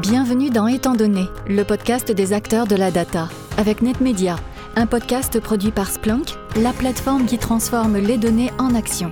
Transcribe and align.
Bienvenue 0.00 0.48
dans 0.48 0.68
Étant 0.68 0.94
donné, 0.94 1.26
le 1.46 1.64
podcast 1.64 2.10
des 2.10 2.32
acteurs 2.32 2.66
de 2.66 2.74
la 2.74 2.90
data, 2.90 3.28
avec 3.58 3.82
NetMedia, 3.82 4.36
un 4.74 4.86
podcast 4.86 5.38
produit 5.38 5.70
par 5.70 5.90
Splunk, 5.90 6.30
la 6.56 6.72
plateforme 6.72 7.26
qui 7.26 7.36
transforme 7.36 7.98
les 7.98 8.16
données 8.16 8.50
en 8.58 8.74
action. 8.74 9.10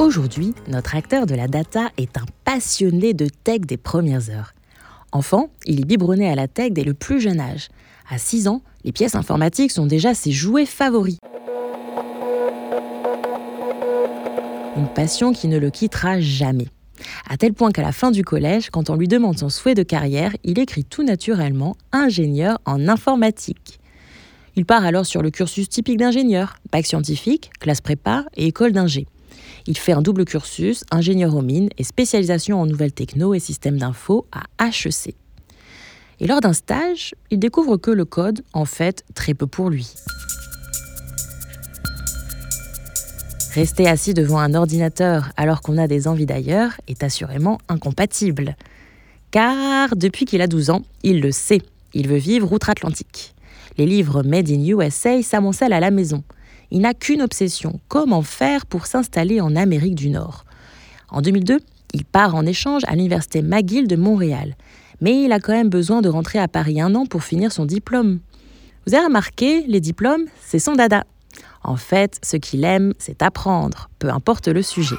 Aujourd'hui, 0.00 0.56
notre 0.66 0.96
acteur 0.96 1.26
de 1.26 1.36
la 1.36 1.46
data 1.46 1.90
est 1.98 2.18
un 2.18 2.24
passionné 2.44 3.14
de 3.14 3.28
tech 3.28 3.60
des 3.60 3.76
premières 3.76 4.28
heures. 4.28 4.54
Enfant, 5.12 5.50
il 5.64 5.80
est 5.80 5.86
biberonné 5.86 6.28
à 6.28 6.34
la 6.34 6.48
tech 6.48 6.72
dès 6.72 6.82
le 6.82 6.94
plus 6.94 7.20
jeune 7.20 7.38
âge. 7.38 7.68
À 8.10 8.18
6 8.18 8.48
ans, 8.48 8.62
les 8.82 8.90
pièces 8.90 9.14
informatiques 9.14 9.70
sont 9.70 9.86
déjà 9.86 10.14
ses 10.14 10.32
jouets 10.32 10.66
favoris. 10.66 11.18
Une 14.76 14.88
passion 14.88 15.32
qui 15.32 15.46
ne 15.46 15.58
le 15.58 15.70
quittera 15.70 16.18
jamais. 16.18 16.66
À 17.28 17.36
tel 17.36 17.52
point 17.52 17.70
qu'à 17.70 17.82
la 17.82 17.92
fin 17.92 18.10
du 18.10 18.24
collège, 18.24 18.70
quand 18.70 18.90
on 18.90 18.96
lui 18.96 19.08
demande 19.08 19.38
son 19.38 19.48
souhait 19.48 19.74
de 19.74 19.82
carrière, 19.82 20.32
il 20.44 20.58
écrit 20.58 20.84
tout 20.84 21.02
naturellement 21.02 21.76
ingénieur 21.92 22.58
en 22.64 22.88
informatique. 22.88 23.80
Il 24.56 24.64
part 24.64 24.84
alors 24.84 25.06
sur 25.06 25.22
le 25.22 25.30
cursus 25.30 25.68
typique 25.68 25.98
d'ingénieur, 25.98 26.56
bac 26.72 26.86
scientifique, 26.86 27.50
classe 27.60 27.80
prépa 27.80 28.24
et 28.36 28.46
école 28.46 28.72
d'ingé. 28.72 29.06
Il 29.66 29.76
fait 29.76 29.92
un 29.92 30.02
double 30.02 30.24
cursus, 30.24 30.84
ingénieur 30.90 31.36
aux 31.36 31.42
mines 31.42 31.68
et 31.78 31.84
spécialisation 31.84 32.60
en 32.60 32.66
nouvelles 32.66 32.92
techno 32.92 33.34
et 33.34 33.38
systèmes 33.38 33.78
d'info 33.78 34.26
à 34.32 34.66
HEC. 34.66 35.14
Et 36.20 36.26
lors 36.26 36.40
d'un 36.40 36.52
stage, 36.52 37.14
il 37.30 37.38
découvre 37.38 37.76
que 37.76 37.90
le 37.90 38.04
code, 38.04 38.42
en 38.52 38.64
fait, 38.64 39.04
très 39.14 39.34
peu 39.34 39.46
pour 39.46 39.70
lui. 39.70 39.94
Rester 43.54 43.88
assis 43.88 44.14
devant 44.14 44.38
un 44.38 44.54
ordinateur 44.54 45.30
alors 45.36 45.62
qu'on 45.62 45.78
a 45.78 45.88
des 45.88 46.06
envies 46.06 46.26
d'ailleurs 46.26 46.72
est 46.86 47.02
assurément 47.02 47.58
incompatible. 47.68 48.56
Car 49.30 49.96
depuis 49.96 50.26
qu'il 50.26 50.42
a 50.42 50.46
12 50.46 50.70
ans, 50.70 50.82
il 51.02 51.20
le 51.20 51.32
sait, 51.32 51.62
il 51.94 52.08
veut 52.08 52.18
vivre 52.18 52.52
outre-Atlantique. 52.52 53.34
Les 53.78 53.86
livres 53.86 54.22
Made 54.22 54.50
in 54.50 54.64
USA 54.64 55.22
s'amoncellent 55.22 55.72
à 55.72 55.80
la 55.80 55.90
maison. 55.90 56.22
Il 56.70 56.82
n'a 56.82 56.94
qu'une 56.94 57.22
obsession, 57.22 57.80
comment 57.88 58.22
faire 58.22 58.66
pour 58.66 58.86
s'installer 58.86 59.40
en 59.40 59.56
Amérique 59.56 59.94
du 59.94 60.10
Nord. 60.10 60.44
En 61.08 61.22
2002, 61.22 61.60
il 61.94 62.04
part 62.04 62.34
en 62.34 62.44
échange 62.44 62.82
à 62.86 62.94
l'université 62.94 63.40
McGill 63.40 63.88
de 63.88 63.96
Montréal. 63.96 64.56
Mais 65.00 65.22
il 65.22 65.32
a 65.32 65.40
quand 65.40 65.52
même 65.52 65.70
besoin 65.70 66.02
de 66.02 66.08
rentrer 66.08 66.38
à 66.38 66.48
Paris 66.48 66.80
un 66.80 66.94
an 66.94 67.06
pour 67.06 67.24
finir 67.24 67.52
son 67.52 67.64
diplôme. 67.64 68.20
Vous 68.86 68.94
avez 68.94 69.06
remarqué, 69.06 69.64
les 69.66 69.80
diplômes, 69.80 70.24
c'est 70.44 70.58
son 70.58 70.74
dada. 70.74 71.04
En 71.62 71.76
fait, 71.76 72.18
ce 72.22 72.36
qu'il 72.36 72.64
aime, 72.64 72.94
c'est 72.98 73.22
apprendre, 73.22 73.90
peu 73.98 74.10
importe 74.10 74.48
le 74.48 74.62
sujet. 74.62 74.96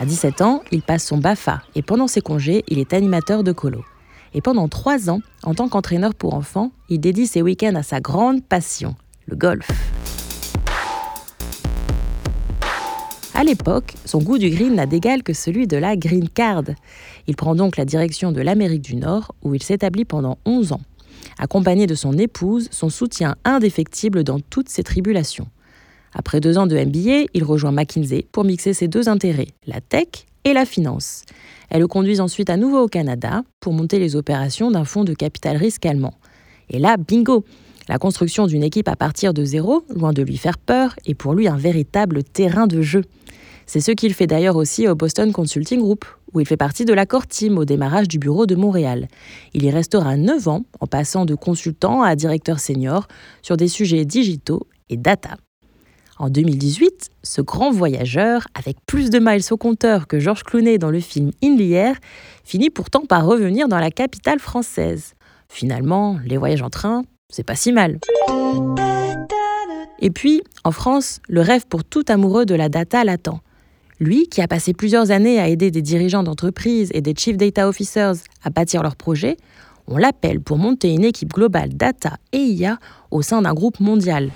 À 0.00 0.06
17 0.06 0.42
ans, 0.42 0.62
il 0.72 0.82
passe 0.82 1.04
son 1.04 1.18
BAFA 1.18 1.62
et 1.74 1.82
pendant 1.82 2.08
ses 2.08 2.20
congés, 2.20 2.64
il 2.68 2.78
est 2.78 2.92
animateur 2.92 3.44
de 3.44 3.52
colo. 3.52 3.84
Et 4.34 4.40
pendant 4.40 4.66
trois 4.68 5.08
ans, 5.08 5.20
en 5.44 5.54
tant 5.54 5.68
qu'entraîneur 5.68 6.14
pour 6.14 6.34
enfants, 6.34 6.72
il 6.88 6.98
dédie 6.98 7.28
ses 7.28 7.42
week-ends 7.42 7.76
à 7.76 7.84
sa 7.84 8.00
grande 8.00 8.42
passion, 8.42 8.96
le 9.26 9.36
golf. 9.36 9.70
À 13.34 13.44
l'époque, 13.44 13.94
son 14.04 14.18
goût 14.18 14.38
du 14.38 14.50
green 14.50 14.74
n'a 14.74 14.86
d'égal 14.86 15.22
que 15.22 15.32
celui 15.32 15.66
de 15.66 15.76
la 15.76 15.96
green 15.96 16.28
card. 16.28 16.64
Il 17.26 17.36
prend 17.36 17.54
donc 17.54 17.76
la 17.76 17.84
direction 17.84 18.32
de 18.32 18.40
l'Amérique 18.40 18.82
du 18.82 18.96
Nord, 18.96 19.34
où 19.42 19.54
il 19.54 19.62
s'établit 19.62 20.04
pendant 20.04 20.38
11 20.44 20.72
ans 20.72 20.80
accompagné 21.38 21.86
de 21.86 21.94
son 21.94 22.16
épouse, 22.18 22.68
son 22.70 22.88
soutien 22.88 23.36
indéfectible 23.44 24.24
dans 24.24 24.40
toutes 24.40 24.68
ses 24.68 24.82
tribulations. 24.82 25.48
Après 26.14 26.40
deux 26.40 26.58
ans 26.58 26.66
de 26.66 26.76
MBA, 26.76 27.26
il 27.34 27.44
rejoint 27.44 27.72
McKinsey 27.72 28.26
pour 28.30 28.44
mixer 28.44 28.72
ses 28.72 28.88
deux 28.88 29.08
intérêts, 29.08 29.48
la 29.66 29.80
tech 29.80 30.26
et 30.44 30.52
la 30.52 30.64
finance. 30.64 31.22
Elle 31.70 31.80
le 31.80 31.88
conduit 31.88 32.20
ensuite 32.20 32.50
à 32.50 32.56
nouveau 32.56 32.82
au 32.82 32.88
Canada 32.88 33.42
pour 33.60 33.72
monter 33.72 33.98
les 33.98 34.14
opérations 34.14 34.70
d'un 34.70 34.84
fonds 34.84 35.04
de 35.04 35.14
capital 35.14 35.56
risque 35.56 35.86
allemand. 35.86 36.14
Et 36.70 36.78
là, 36.78 36.96
bingo 36.96 37.44
La 37.88 37.98
construction 37.98 38.46
d'une 38.46 38.62
équipe 38.62 38.88
à 38.88 38.96
partir 38.96 39.34
de 39.34 39.44
zéro, 39.44 39.84
loin 39.94 40.12
de 40.12 40.22
lui 40.22 40.36
faire 40.36 40.58
peur, 40.58 40.94
est 41.04 41.14
pour 41.14 41.34
lui 41.34 41.48
un 41.48 41.56
véritable 41.56 42.22
terrain 42.22 42.66
de 42.66 42.80
jeu. 42.80 43.02
C'est 43.66 43.80
ce 43.80 43.92
qu'il 43.92 44.14
fait 44.14 44.26
d'ailleurs 44.26 44.56
aussi 44.56 44.86
au 44.88 44.94
Boston 44.94 45.32
Consulting 45.32 45.80
Group, 45.80 46.04
où 46.34 46.40
il 46.40 46.46
fait 46.46 46.56
partie 46.56 46.84
de 46.84 46.92
la 46.92 47.06
core 47.06 47.26
team 47.26 47.56
au 47.56 47.64
démarrage 47.64 48.08
du 48.08 48.18
bureau 48.18 48.44
de 48.46 48.56
Montréal. 48.56 49.08
Il 49.54 49.64
y 49.64 49.70
restera 49.70 50.16
9 50.16 50.48
ans 50.48 50.64
en 50.80 50.86
passant 50.86 51.24
de 51.24 51.34
consultant 51.34 52.02
à 52.02 52.16
directeur 52.16 52.58
senior 52.58 53.06
sur 53.40 53.56
des 53.56 53.68
sujets 53.68 54.04
digitaux 54.04 54.66
et 54.90 54.96
data. 54.96 55.36
En 56.18 56.28
2018, 56.28 57.10
ce 57.24 57.40
grand 57.40 57.72
voyageur, 57.72 58.46
avec 58.54 58.76
plus 58.86 59.10
de 59.10 59.18
miles 59.18 59.42
au 59.50 59.56
compteur 59.56 60.06
que 60.06 60.20
Georges 60.20 60.44
Clooney 60.44 60.78
dans 60.78 60.90
le 60.90 61.00
film 61.00 61.32
In 61.42 61.56
the 61.56 61.72
Air, 61.72 61.96
finit 62.44 62.70
pourtant 62.70 63.04
par 63.04 63.26
revenir 63.26 63.66
dans 63.66 63.80
la 63.80 63.90
capitale 63.90 64.38
française. 64.38 65.14
Finalement, 65.48 66.18
les 66.24 66.36
voyages 66.36 66.62
en 66.62 66.70
train, 66.70 67.04
c'est 67.30 67.42
pas 67.42 67.56
si 67.56 67.72
mal. 67.72 67.98
Et 69.98 70.10
puis, 70.10 70.42
en 70.62 70.70
France, 70.70 71.20
le 71.28 71.40
rêve 71.40 71.66
pour 71.66 71.84
tout 71.84 72.04
amoureux 72.08 72.46
de 72.46 72.54
la 72.54 72.68
data 72.68 73.02
l'attend. 73.04 73.40
Lui, 74.00 74.26
qui 74.26 74.40
a 74.40 74.48
passé 74.48 74.72
plusieurs 74.72 75.12
années 75.12 75.38
à 75.38 75.48
aider 75.48 75.70
des 75.70 75.82
dirigeants 75.82 76.24
d'entreprises 76.24 76.90
et 76.94 77.00
des 77.00 77.14
Chief 77.16 77.36
Data 77.36 77.68
Officers 77.68 78.14
à 78.42 78.50
bâtir 78.50 78.82
leurs 78.82 78.96
projets, 78.96 79.36
on 79.86 79.96
l'appelle 79.96 80.40
pour 80.40 80.58
monter 80.58 80.92
une 80.92 81.04
équipe 81.04 81.32
globale 81.32 81.74
data 81.74 82.16
et 82.32 82.38
IA 82.38 82.78
au 83.10 83.22
sein 83.22 83.42
d'un 83.42 83.54
groupe 83.54 83.78
mondial. 83.80 84.30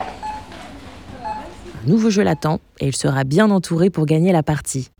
Un 0.00 1.88
nouveau 1.88 2.10
jeu 2.10 2.22
l'attend 2.22 2.60
et 2.80 2.88
il 2.88 2.96
sera 2.96 3.22
bien 3.22 3.50
entouré 3.50 3.90
pour 3.90 4.06
gagner 4.06 4.32
la 4.32 4.42
partie. 4.42 4.90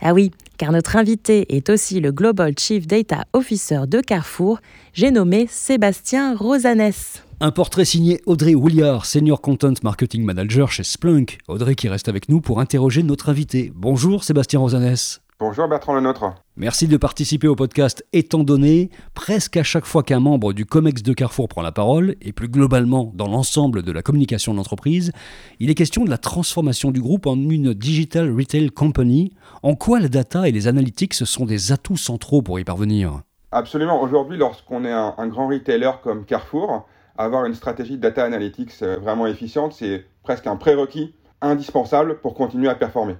Ah 0.00 0.14
oui, 0.14 0.30
car 0.58 0.70
notre 0.70 0.94
invité 0.94 1.56
est 1.56 1.70
aussi 1.70 1.98
le 1.98 2.12
Global 2.12 2.54
Chief 2.56 2.86
Data 2.86 3.24
Officer 3.32 3.80
de 3.88 4.00
Carrefour, 4.00 4.60
j'ai 4.92 5.10
nommé 5.10 5.48
Sébastien 5.50 6.36
Rosanès. 6.36 7.24
Un 7.40 7.50
portrait 7.50 7.84
signé 7.84 8.20
Audrey 8.26 8.54
Williard, 8.54 9.06
Senior 9.06 9.40
Content 9.40 9.74
Marketing 9.82 10.22
Manager 10.24 10.70
chez 10.70 10.84
Splunk. 10.84 11.38
Audrey 11.48 11.74
qui 11.74 11.88
reste 11.88 12.08
avec 12.08 12.28
nous 12.28 12.40
pour 12.40 12.60
interroger 12.60 13.02
notre 13.02 13.28
invité. 13.28 13.72
Bonjour 13.74 14.22
Sébastien 14.22 14.60
Rosanès. 14.60 15.20
Bonjour 15.40 15.68
Bertrand 15.68 15.94
Lenôtre. 15.94 16.34
Merci 16.56 16.88
de 16.88 16.96
participer 16.96 17.46
au 17.46 17.54
podcast 17.54 18.04
Étant 18.12 18.42
donné, 18.42 18.90
presque 19.14 19.56
à 19.56 19.62
chaque 19.62 19.84
fois 19.84 20.02
qu'un 20.02 20.18
membre 20.18 20.52
du 20.52 20.66
COMEX 20.66 21.04
de 21.04 21.12
Carrefour 21.12 21.46
prend 21.46 21.62
la 21.62 21.70
parole, 21.70 22.16
et 22.20 22.32
plus 22.32 22.48
globalement 22.48 23.12
dans 23.14 23.28
l'ensemble 23.28 23.84
de 23.84 23.92
la 23.92 24.02
communication 24.02 24.50
de 24.50 24.56
l'entreprise, 24.56 25.12
il 25.60 25.70
est 25.70 25.76
question 25.76 26.04
de 26.04 26.10
la 26.10 26.18
transformation 26.18 26.90
du 26.90 27.00
groupe 27.00 27.28
en 27.28 27.36
une 27.36 27.72
Digital 27.72 28.34
Retail 28.36 28.70
Company. 28.70 29.32
En 29.62 29.76
quoi 29.76 30.00
la 30.00 30.08
data 30.08 30.48
et 30.48 30.50
les 30.50 30.66
analytics 30.66 31.14
sont 31.14 31.44
des 31.44 31.70
atouts 31.70 31.96
centraux 31.96 32.42
pour 32.42 32.58
y 32.58 32.64
parvenir? 32.64 33.20
Absolument. 33.52 34.02
Aujourd'hui, 34.02 34.38
lorsqu'on 34.38 34.84
est 34.84 34.90
un, 34.90 35.14
un 35.18 35.28
grand 35.28 35.46
retailer 35.46 35.92
comme 36.02 36.24
Carrefour, 36.24 36.88
avoir 37.16 37.44
une 37.44 37.54
stratégie 37.54 37.96
de 37.96 38.02
data 38.02 38.24
analytics 38.24 38.72
euh, 38.82 38.96
vraiment 38.96 39.28
efficiente, 39.28 39.72
c'est 39.72 40.04
presque 40.24 40.48
un 40.48 40.56
prérequis 40.56 41.14
indispensable 41.40 42.18
pour 42.18 42.34
continuer 42.34 42.68
à 42.68 42.74
performer. 42.74 43.14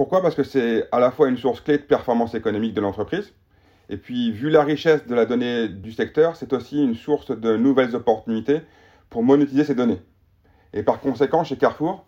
Pourquoi? 0.00 0.22
Parce 0.22 0.34
que 0.34 0.44
c'est 0.44 0.88
à 0.92 0.98
la 0.98 1.10
fois 1.10 1.28
une 1.28 1.36
source 1.36 1.60
clé 1.60 1.76
de 1.76 1.82
performance 1.82 2.34
économique 2.34 2.72
de 2.72 2.80
l'entreprise, 2.80 3.34
et 3.90 3.98
puis 3.98 4.32
vu 4.32 4.48
la 4.48 4.62
richesse 4.62 5.06
de 5.06 5.14
la 5.14 5.26
donnée 5.26 5.68
du 5.68 5.92
secteur, 5.92 6.36
c'est 6.36 6.54
aussi 6.54 6.82
une 6.82 6.94
source 6.94 7.38
de 7.38 7.58
nouvelles 7.58 7.94
opportunités 7.94 8.62
pour 9.10 9.22
monétiser 9.22 9.62
ces 9.62 9.74
données. 9.74 10.00
Et 10.72 10.82
par 10.82 11.00
conséquent, 11.00 11.44
chez 11.44 11.58
Carrefour, 11.58 12.06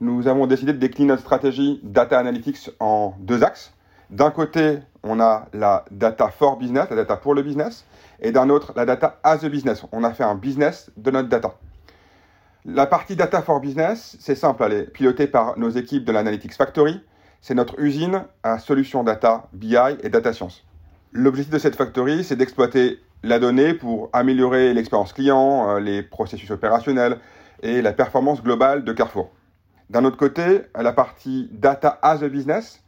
nous 0.00 0.28
avons 0.28 0.46
décidé 0.46 0.72
de 0.72 0.78
décliner 0.78 1.08
notre 1.08 1.20
stratégie 1.20 1.78
data 1.82 2.18
analytics 2.18 2.70
en 2.80 3.14
deux 3.18 3.44
axes. 3.44 3.74
D'un 4.08 4.30
côté, 4.30 4.78
on 5.02 5.20
a 5.20 5.46
la 5.52 5.84
data 5.90 6.28
for 6.28 6.56
business, 6.56 6.88
la 6.88 6.96
data 6.96 7.18
pour 7.18 7.34
le 7.34 7.42
business, 7.42 7.84
et 8.18 8.32
d'un 8.32 8.48
autre, 8.48 8.72
la 8.76 8.86
data 8.86 9.20
as 9.22 9.44
a 9.44 9.48
business. 9.50 9.84
On 9.92 10.04
a 10.04 10.14
fait 10.14 10.24
un 10.24 10.36
business 10.36 10.90
de 10.96 11.10
notre 11.10 11.28
data. 11.28 11.52
La 12.64 12.86
partie 12.86 13.14
data 13.14 13.42
for 13.42 13.60
business, 13.60 14.16
c'est 14.20 14.36
simple, 14.36 14.62
elle 14.62 14.72
est 14.72 14.90
pilotée 14.90 15.26
par 15.26 15.58
nos 15.58 15.68
équipes 15.68 16.06
de 16.06 16.12
l'Analytics 16.12 16.54
Factory. 16.54 17.02
C'est 17.40 17.54
notre 17.54 17.78
usine 17.80 18.24
à 18.42 18.58
solutions 18.58 19.04
data, 19.04 19.48
BI 19.52 19.76
et 20.02 20.08
data 20.08 20.32
science. 20.32 20.64
L'objectif 21.12 21.52
de 21.52 21.58
cette 21.58 21.76
factory, 21.76 22.24
c'est 22.24 22.36
d'exploiter 22.36 23.00
la 23.22 23.38
donnée 23.38 23.74
pour 23.74 24.10
améliorer 24.12 24.74
l'expérience 24.74 25.12
client, 25.12 25.70
euh, 25.70 25.80
les 25.80 26.02
processus 26.02 26.50
opérationnels 26.50 27.18
et 27.62 27.82
la 27.82 27.92
performance 27.92 28.42
globale 28.42 28.84
de 28.84 28.92
Carrefour. 28.92 29.30
D'un 29.90 30.04
autre 30.04 30.16
côté, 30.16 30.62
la 30.74 30.92
partie 30.92 31.48
data 31.52 31.98
as 32.02 32.22
a 32.22 32.28
business, 32.28 32.82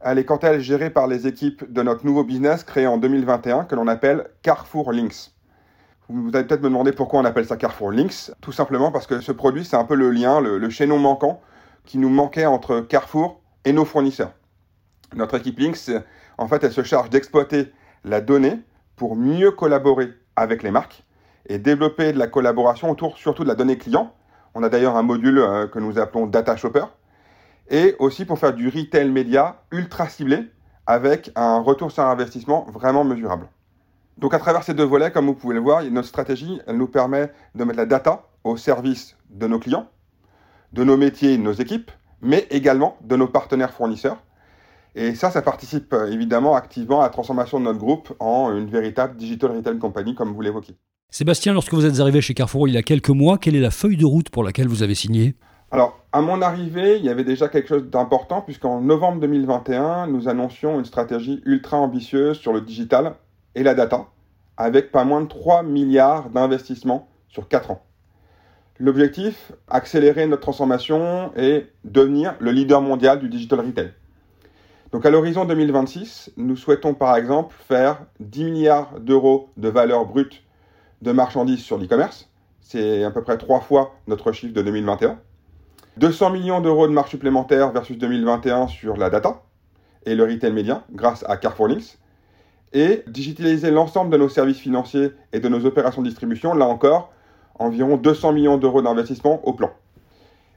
elle 0.00 0.18
est 0.18 0.24
quant 0.24 0.36
à 0.36 0.48
elle 0.48 0.60
gérée 0.60 0.90
par 0.90 1.06
les 1.06 1.26
équipes 1.26 1.72
de 1.72 1.82
notre 1.82 2.04
nouveau 2.04 2.24
business 2.24 2.62
créé 2.62 2.86
en 2.86 2.98
2021 2.98 3.64
que 3.64 3.74
l'on 3.74 3.88
appelle 3.88 4.28
Carrefour 4.42 4.92
Links. 4.92 5.32
Vous 6.10 6.30
allez 6.34 6.44
peut-être 6.44 6.60
me 6.60 6.68
demander 6.68 6.92
pourquoi 6.92 7.20
on 7.20 7.24
appelle 7.24 7.46
ça 7.46 7.56
Carrefour 7.56 7.90
Links. 7.90 8.30
Tout 8.42 8.52
simplement 8.52 8.92
parce 8.92 9.06
que 9.06 9.20
ce 9.20 9.32
produit, 9.32 9.64
c'est 9.64 9.76
un 9.76 9.84
peu 9.84 9.94
le 9.94 10.10
lien, 10.10 10.42
le, 10.42 10.68
chaînon 10.68 10.98
manquant 10.98 11.40
qui 11.86 11.96
nous 11.96 12.10
manquait 12.10 12.44
entre 12.44 12.80
Carrefour 12.80 13.40
et 13.64 13.72
nos 13.72 13.84
fournisseurs. 13.84 14.32
Notre 15.14 15.36
équipe 15.36 15.58
Links, 15.58 15.90
en 16.38 16.48
fait, 16.48 16.64
elle 16.64 16.72
se 16.72 16.82
charge 16.82 17.10
d'exploiter 17.10 17.72
la 18.04 18.20
donnée 18.20 18.60
pour 18.96 19.16
mieux 19.16 19.50
collaborer 19.50 20.10
avec 20.36 20.62
les 20.62 20.70
marques 20.70 21.04
et 21.46 21.58
développer 21.58 22.12
de 22.12 22.18
la 22.18 22.26
collaboration 22.26 22.90
autour 22.90 23.18
surtout 23.18 23.44
de 23.44 23.48
la 23.48 23.54
donnée 23.54 23.78
client. 23.78 24.12
On 24.54 24.62
a 24.62 24.68
d'ailleurs 24.68 24.96
un 24.96 25.02
module 25.02 25.38
euh, 25.38 25.66
que 25.66 25.78
nous 25.78 25.98
appelons 25.98 26.26
Data 26.26 26.56
Shopper 26.56 26.84
et 27.70 27.96
aussi 27.98 28.24
pour 28.24 28.38
faire 28.38 28.54
du 28.54 28.68
retail 28.68 29.10
média 29.10 29.62
ultra 29.70 30.08
ciblé 30.08 30.50
avec 30.86 31.30
un 31.34 31.58
retour 31.60 31.90
sur 31.90 32.04
investissement 32.04 32.66
vraiment 32.72 33.04
mesurable. 33.04 33.48
Donc 34.18 34.34
à 34.34 34.38
travers 34.38 34.62
ces 34.62 34.74
deux 34.74 34.84
volets, 34.84 35.10
comme 35.10 35.26
vous 35.26 35.34
pouvez 35.34 35.54
le 35.54 35.60
voir, 35.60 35.82
notre 35.84 36.08
stratégie, 36.08 36.60
elle 36.66 36.76
nous 36.76 36.86
permet 36.86 37.32
de 37.54 37.64
mettre 37.64 37.78
la 37.78 37.86
data 37.86 38.26
au 38.44 38.56
service 38.56 39.16
de 39.30 39.46
nos 39.46 39.58
clients, 39.58 39.88
de 40.72 40.84
nos 40.84 40.96
métiers, 40.96 41.36
de 41.36 41.42
nos 41.42 41.52
équipes, 41.52 41.90
mais 42.20 42.46
également 42.50 42.96
de 43.02 43.16
nos 43.16 43.28
partenaires 43.28 43.72
fournisseurs. 43.72 44.18
Et 44.94 45.14
ça, 45.14 45.30
ça 45.30 45.42
participe 45.42 45.92
euh, 45.92 46.10
évidemment 46.10 46.54
activement 46.54 47.00
à 47.00 47.04
la 47.04 47.10
transformation 47.10 47.58
de 47.58 47.64
notre 47.64 47.78
groupe 47.78 48.14
en 48.20 48.52
une 48.56 48.68
véritable 48.68 49.16
digital 49.16 49.50
retail 49.50 49.78
company, 49.78 50.14
comme 50.14 50.32
vous 50.32 50.40
l'évoquez. 50.40 50.76
Sébastien, 51.10 51.52
lorsque 51.52 51.74
vous 51.74 51.84
êtes 51.86 52.00
arrivé 52.00 52.20
chez 52.20 52.34
Carrefour 52.34 52.68
il 52.68 52.74
y 52.74 52.76
a 52.76 52.82
quelques 52.82 53.10
mois, 53.10 53.38
quelle 53.38 53.56
est 53.56 53.60
la 53.60 53.70
feuille 53.70 53.96
de 53.96 54.04
route 54.04 54.30
pour 54.30 54.44
laquelle 54.44 54.68
vous 54.68 54.82
avez 54.82 54.94
signé? 54.94 55.34
Alors, 55.70 55.98
à 56.12 56.20
mon 56.20 56.40
arrivée, 56.42 56.98
il 56.98 57.04
y 57.04 57.08
avait 57.08 57.24
déjà 57.24 57.48
quelque 57.48 57.68
chose 57.68 57.90
d'important, 57.90 58.40
puisqu'en 58.42 58.80
novembre 58.80 59.20
2021, 59.20 60.06
nous 60.06 60.28
annoncions 60.28 60.78
une 60.78 60.84
stratégie 60.84 61.42
ultra 61.44 61.78
ambitieuse 61.78 62.38
sur 62.38 62.52
le 62.52 62.60
digital 62.60 63.14
et 63.56 63.64
la 63.64 63.74
data, 63.74 64.06
avec 64.56 64.92
pas 64.92 65.02
moins 65.02 65.20
de 65.22 65.26
3 65.26 65.64
milliards 65.64 66.30
d'investissements 66.30 67.08
sur 67.28 67.48
4 67.48 67.72
ans. 67.72 67.82
L'objectif, 68.80 69.52
accélérer 69.68 70.26
notre 70.26 70.42
transformation 70.42 71.30
et 71.36 71.66
devenir 71.84 72.34
le 72.40 72.50
leader 72.50 72.80
mondial 72.80 73.20
du 73.20 73.28
digital 73.28 73.60
retail. 73.60 73.92
Donc 74.90 75.06
à 75.06 75.10
l'horizon 75.10 75.44
2026, 75.44 76.32
nous 76.36 76.56
souhaitons 76.56 76.94
par 76.94 77.16
exemple 77.16 77.54
faire 77.68 78.04
10 78.18 78.44
milliards 78.44 78.98
d'euros 78.98 79.50
de 79.56 79.68
valeur 79.68 80.06
brute 80.06 80.42
de 81.02 81.12
marchandises 81.12 81.60
sur 81.60 81.78
l'e-commerce. 81.78 82.28
C'est 82.60 83.04
à 83.04 83.12
peu 83.12 83.22
près 83.22 83.38
trois 83.38 83.60
fois 83.60 83.94
notre 84.08 84.32
chiffre 84.32 84.54
de 84.54 84.62
2021. 84.62 85.20
200 85.98 86.30
millions 86.30 86.60
d'euros 86.60 86.88
de 86.88 86.92
marge 86.92 87.10
supplémentaires 87.10 87.70
versus 87.70 87.96
2021 87.96 88.66
sur 88.66 88.96
la 88.96 89.08
data 89.08 89.42
et 90.04 90.16
le 90.16 90.24
retail 90.24 90.52
média 90.52 90.82
grâce 90.90 91.24
à 91.28 91.36
Carrefour 91.36 91.68
Links. 91.68 91.98
Et 92.72 93.04
digitaliser 93.06 93.70
l'ensemble 93.70 94.10
de 94.10 94.16
nos 94.16 94.28
services 94.28 94.58
financiers 94.58 95.12
et 95.32 95.38
de 95.38 95.48
nos 95.48 95.64
opérations 95.64 96.02
de 96.02 96.08
distribution, 96.08 96.54
là 96.54 96.66
encore, 96.66 97.13
environ 97.58 97.96
200 97.96 98.32
millions 98.32 98.56
d'euros 98.56 98.82
d'investissement 98.82 99.46
au 99.46 99.52
plan. 99.52 99.70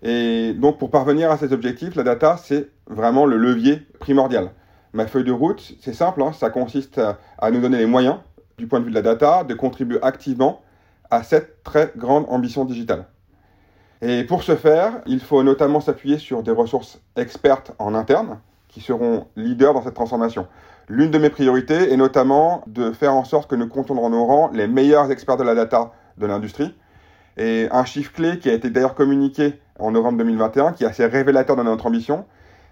Et 0.03 0.53
donc 0.53 0.77
pour 0.77 0.91
parvenir 0.91 1.31
à 1.31 1.37
ces 1.37 1.53
objectifs, 1.53 1.95
la 1.95 2.03
data, 2.03 2.37
c'est 2.37 2.69
vraiment 2.87 3.25
le 3.25 3.37
levier 3.37 3.81
primordial. 3.99 4.51
Ma 4.93 5.07
feuille 5.07 5.23
de 5.23 5.31
route, 5.31 5.73
c'est 5.81 5.93
simple, 5.93 6.21
hein, 6.21 6.31
ça 6.33 6.49
consiste 6.49 6.99
à 7.37 7.51
nous 7.51 7.61
donner 7.61 7.77
les 7.77 7.85
moyens, 7.85 8.17
du 8.57 8.67
point 8.67 8.79
de 8.79 8.85
vue 8.85 8.91
de 8.91 8.95
la 8.95 9.01
data, 9.01 9.43
de 9.43 9.53
contribuer 9.53 9.99
activement 10.01 10.61
à 11.09 11.23
cette 11.23 11.63
très 11.63 11.91
grande 11.95 12.25
ambition 12.29 12.65
digitale. 12.65 13.05
Et 14.01 14.23
pour 14.23 14.43
ce 14.43 14.55
faire, 14.55 15.01
il 15.05 15.19
faut 15.19 15.41
notamment 15.43 15.79
s'appuyer 15.79 16.17
sur 16.17 16.43
des 16.43 16.51
ressources 16.51 16.99
expertes 17.15 17.73
en 17.79 17.95
interne 17.95 18.39
qui 18.67 18.81
seront 18.81 19.27
leaders 19.35 19.73
dans 19.73 19.81
cette 19.81 19.95
transformation. 19.95 20.47
L'une 20.87 21.11
de 21.11 21.17
mes 21.17 21.29
priorités 21.29 21.91
est 21.91 21.97
notamment 21.97 22.63
de 22.67 22.91
faire 22.91 23.13
en 23.13 23.23
sorte 23.23 23.49
que 23.49 23.55
nous 23.55 23.67
comptons 23.67 23.95
dans 23.95 24.09
nos 24.09 24.25
rangs 24.25 24.51
les 24.53 24.67
meilleurs 24.67 25.11
experts 25.11 25.37
de 25.37 25.43
la 25.43 25.55
data 25.55 25.91
de 26.17 26.25
l'industrie. 26.25 26.75
Et 27.37 27.67
un 27.71 27.85
chiffre 27.85 28.11
clé 28.11 28.39
qui 28.39 28.49
a 28.49 28.53
été 28.53 28.69
d'ailleurs 28.69 28.95
communiqué 28.95 29.53
en 29.77 29.91
novembre 29.91 30.17
2021, 30.17 30.73
qui 30.73 30.83
est 30.83 30.87
assez 30.87 31.05
révélateur 31.05 31.55
de 31.55 31.63
notre 31.63 31.85
ambition, 31.85 32.25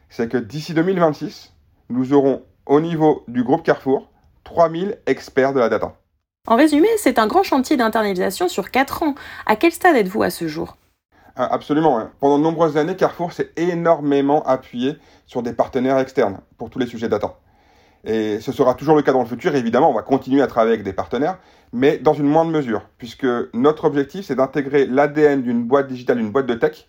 c'est 0.10 0.28
que 0.28 0.38
d'ici 0.38 0.74
2026, 0.74 1.54
nous 1.90 2.14
aurons 2.14 2.44
au 2.66 2.82
niveau 2.82 3.24
du 3.28 3.44
groupe 3.44 3.64
Carrefour 3.64 4.10
3000 4.44 4.98
experts 5.06 5.54
de 5.54 5.60
la 5.60 5.70
data. 5.70 5.94
En 6.48 6.56
résumé, 6.56 6.88
c'est 6.98 7.20
un 7.20 7.28
grand 7.28 7.44
chantier 7.44 7.78
d'internalisation 7.78 8.48
sur 8.48 8.72
4 8.72 9.04
ans. 9.04 9.16
À 9.46 9.56
quel 9.56 9.72
stade 9.72 9.96
êtes-vous 9.96 10.24
à 10.24 10.30
ce 10.30 10.48
jour? 10.48 10.78
Ah, 11.36 11.48
absolument. 11.52 12.08
Pendant 12.20 12.38
de 12.38 12.44
nombreuses 12.44 12.78
années, 12.78 12.96
Carrefour 12.96 13.34
s'est 13.34 13.52
énormément 13.58 14.44
appuyé 14.44 14.98
sur 15.26 15.44
des 15.44 15.54
partenaires 15.54 16.00
externes 16.00 16.40
pour 16.58 16.70
tous 16.70 16.80
les 16.80 16.88
sujets 16.88 17.10
data. 17.10 17.36
Et 18.06 18.40
ce 18.40 18.52
sera 18.52 18.76
toujours 18.76 18.96
le 18.96 19.02
cas 19.02 19.14
dans 19.14 19.22
le 19.22 19.26
futur. 19.26 19.56
Évidemment, 19.56 19.90
on 19.90 19.94
va 19.94 20.04
continuer 20.04 20.42
à 20.42 20.48
travailler 20.48 20.74
avec 20.74 20.86
des 20.86 20.94
partenaires, 20.94 21.40
mais 21.74 21.98
dans 21.98 22.14
une 22.14 22.28
moindre 22.28 22.52
mesure, 22.52 22.88
puisque 22.98 23.26
notre 23.54 23.86
objectif, 23.86 24.26
c'est 24.26 24.36
d'intégrer 24.36 24.86
l'ADN 24.86 25.42
d'une 25.42 25.64
boîte 25.64 25.88
digitale, 25.88 26.18
d'une 26.18 26.32
boîte 26.32 26.46
de 26.46 26.54
tech, 26.54 26.88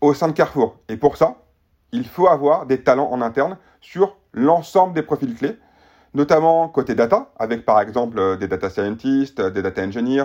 au 0.00 0.14
sein 0.14 0.28
de 0.28 0.32
Carrefour. 0.32 0.78
Et 0.88 0.96
pour 0.96 1.18
ça, 1.18 1.36
il 1.92 2.06
faut 2.06 2.26
avoir 2.26 2.64
des 2.64 2.82
talents 2.82 3.10
en 3.10 3.20
interne 3.20 3.58
sur 3.80 4.16
l'ensemble 4.32 4.94
des 4.94 5.02
profils 5.02 5.34
clés, 5.34 5.58
notamment 6.14 6.68
côté 6.68 6.94
data, 6.94 7.30
avec 7.38 7.64
par 7.64 7.80
exemple 7.80 8.38
des 8.38 8.48
data 8.48 8.70
scientists, 8.70 9.40
des 9.40 9.62
data 9.62 9.82
engineers 9.82 10.24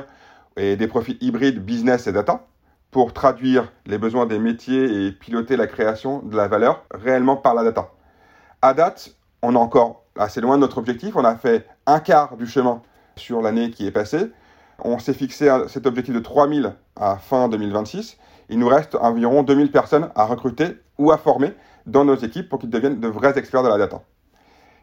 et 0.55 0.77
des 0.77 0.87
profils 0.87 1.17
hybrides 1.19 1.59
business 1.59 2.07
et 2.07 2.13
data 2.13 2.45
pour 2.91 3.11
traduire 3.11 3.73
les 3.85 3.97
besoins 3.97 4.25
des 4.25 4.39
métiers 4.39 5.05
et 5.05 5.11
piloter 5.11 5.57
la 5.57 5.67
création 5.67 6.19
de 6.19 6.37
la 6.37 6.47
valeur 6.47 6.85
réellement 6.93 7.35
par 7.35 7.53
la 7.53 7.63
data. 7.63 7.91
À 8.61 8.73
date, 8.73 9.15
on 9.41 9.53
est 9.53 9.59
encore 9.59 10.03
assez 10.17 10.41
loin 10.41 10.55
de 10.55 10.61
notre 10.61 10.77
objectif. 10.77 11.15
On 11.15 11.23
a 11.23 11.35
fait 11.35 11.67
un 11.85 11.99
quart 11.99 12.37
du 12.37 12.47
chemin 12.47 12.81
sur 13.15 13.41
l'année 13.41 13.71
qui 13.71 13.85
est 13.85 13.91
passée. 13.91 14.31
On 14.83 14.99
s'est 14.99 15.13
fixé 15.13 15.49
cet 15.67 15.85
objectif 15.85 16.13
de 16.13 16.19
3000 16.19 16.73
à 16.95 17.17
fin 17.17 17.47
2026. 17.47 18.17
Il 18.49 18.59
nous 18.59 18.67
reste 18.67 18.95
environ 18.95 19.43
2000 19.43 19.71
personnes 19.71 20.09
à 20.15 20.25
recruter 20.25 20.77
ou 20.97 21.11
à 21.11 21.17
former 21.17 21.53
dans 21.85 22.05
nos 22.05 22.15
équipes 22.15 22.49
pour 22.49 22.59
qu'ils 22.59 22.69
deviennent 22.69 22.99
de 22.99 23.07
vrais 23.07 23.37
experts 23.37 23.63
de 23.63 23.69
la 23.69 23.77
data. 23.77 24.01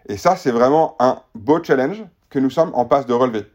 Et 0.09 0.17
ça, 0.17 0.37
c'est 0.37 0.51
vraiment 0.51 0.97
un 0.99 1.21
beau 1.35 1.63
challenge 1.63 2.05
que 2.31 2.39
nous 2.39 2.51
sommes 2.51 2.73
en 2.75 2.85
passe 2.85 3.07
de 3.07 3.13
relever 3.13 3.47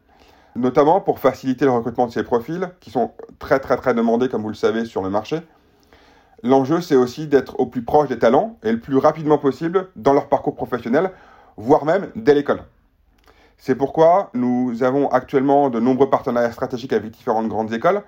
notamment 0.58 1.00
pour 1.00 1.20
faciliter 1.20 1.66
le 1.66 1.72
recrutement 1.72 2.08
de 2.08 2.12
ces 2.12 2.24
profils, 2.24 2.70
qui 2.80 2.90
sont 2.90 3.12
très 3.40 3.60
très 3.60 3.78
très 3.78 3.94
demandés, 3.94 4.28
comme 4.28 4.42
vous 4.42 4.50
le 4.50 4.56
savez, 4.56 4.86
sur 4.86 5.02
le 5.02 5.10
marché. 5.10 5.40
L'enjeu, 6.44 6.82
c'est 6.82 6.96
aussi 6.96 7.28
d'être 7.28 7.60
au 7.60 7.66
plus 7.66 7.84
proche 7.84 8.10
des 8.10 8.20
talents 8.20 8.58
et 8.64 8.72
le 8.72 8.80
plus 8.80 8.98
rapidement 8.98 9.38
possible 9.38 9.90
dans 9.96 10.14
leur 10.14 10.30
parcours 10.30 10.56
professionnel, 10.56 11.12
voire 11.58 11.86
même 11.86 12.10
dès 12.16 12.34
l'école. 12.34 12.64
C'est 13.58 13.76
pourquoi 13.76 14.30
nous 14.34 14.84
avons 14.84 15.10
actuellement 15.10 15.70
de 15.70 15.80
nombreux 15.80 16.10
partenariats 16.10 16.52
stratégiques 16.52 16.94
avec 16.94 17.12
différentes 17.12 17.48
grandes 17.48 17.74
écoles, 17.74 18.04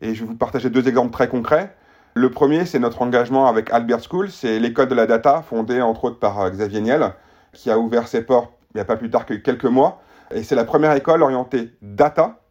et 0.00 0.14
je 0.14 0.22
vais 0.22 0.28
vous 0.28 0.36
partager 0.36 0.70
deux 0.70 0.88
exemples 0.88 1.12
très 1.12 1.28
concrets. 1.28 1.74
Le 2.14 2.30
premier, 2.30 2.64
c'est 2.64 2.78
notre 2.78 3.02
engagement 3.02 3.46
avec 3.46 3.70
Albert 3.70 4.00
School, 4.00 4.30
c'est 4.30 4.58
l'école 4.58 4.88
de 4.88 4.94
la 4.94 5.06
data 5.06 5.42
fondée 5.42 5.82
entre 5.82 6.04
autres 6.04 6.18
par 6.18 6.40
euh, 6.40 6.50
Xavier 6.50 6.80
Niel, 6.80 7.12
qui 7.52 7.70
a 7.70 7.78
ouvert 7.78 8.08
ses 8.08 8.22
portes 8.22 8.56
il 8.76 8.78
n'y 8.78 8.82
a 8.82 8.84
pas 8.84 8.96
plus 8.96 9.08
tard 9.08 9.24
que 9.24 9.32
quelques 9.32 9.64
mois 9.64 10.02
et 10.30 10.42
c'est 10.42 10.54
la 10.54 10.66
première 10.66 10.92
école 10.92 11.22
orientée 11.22 11.72
data 11.80 12.42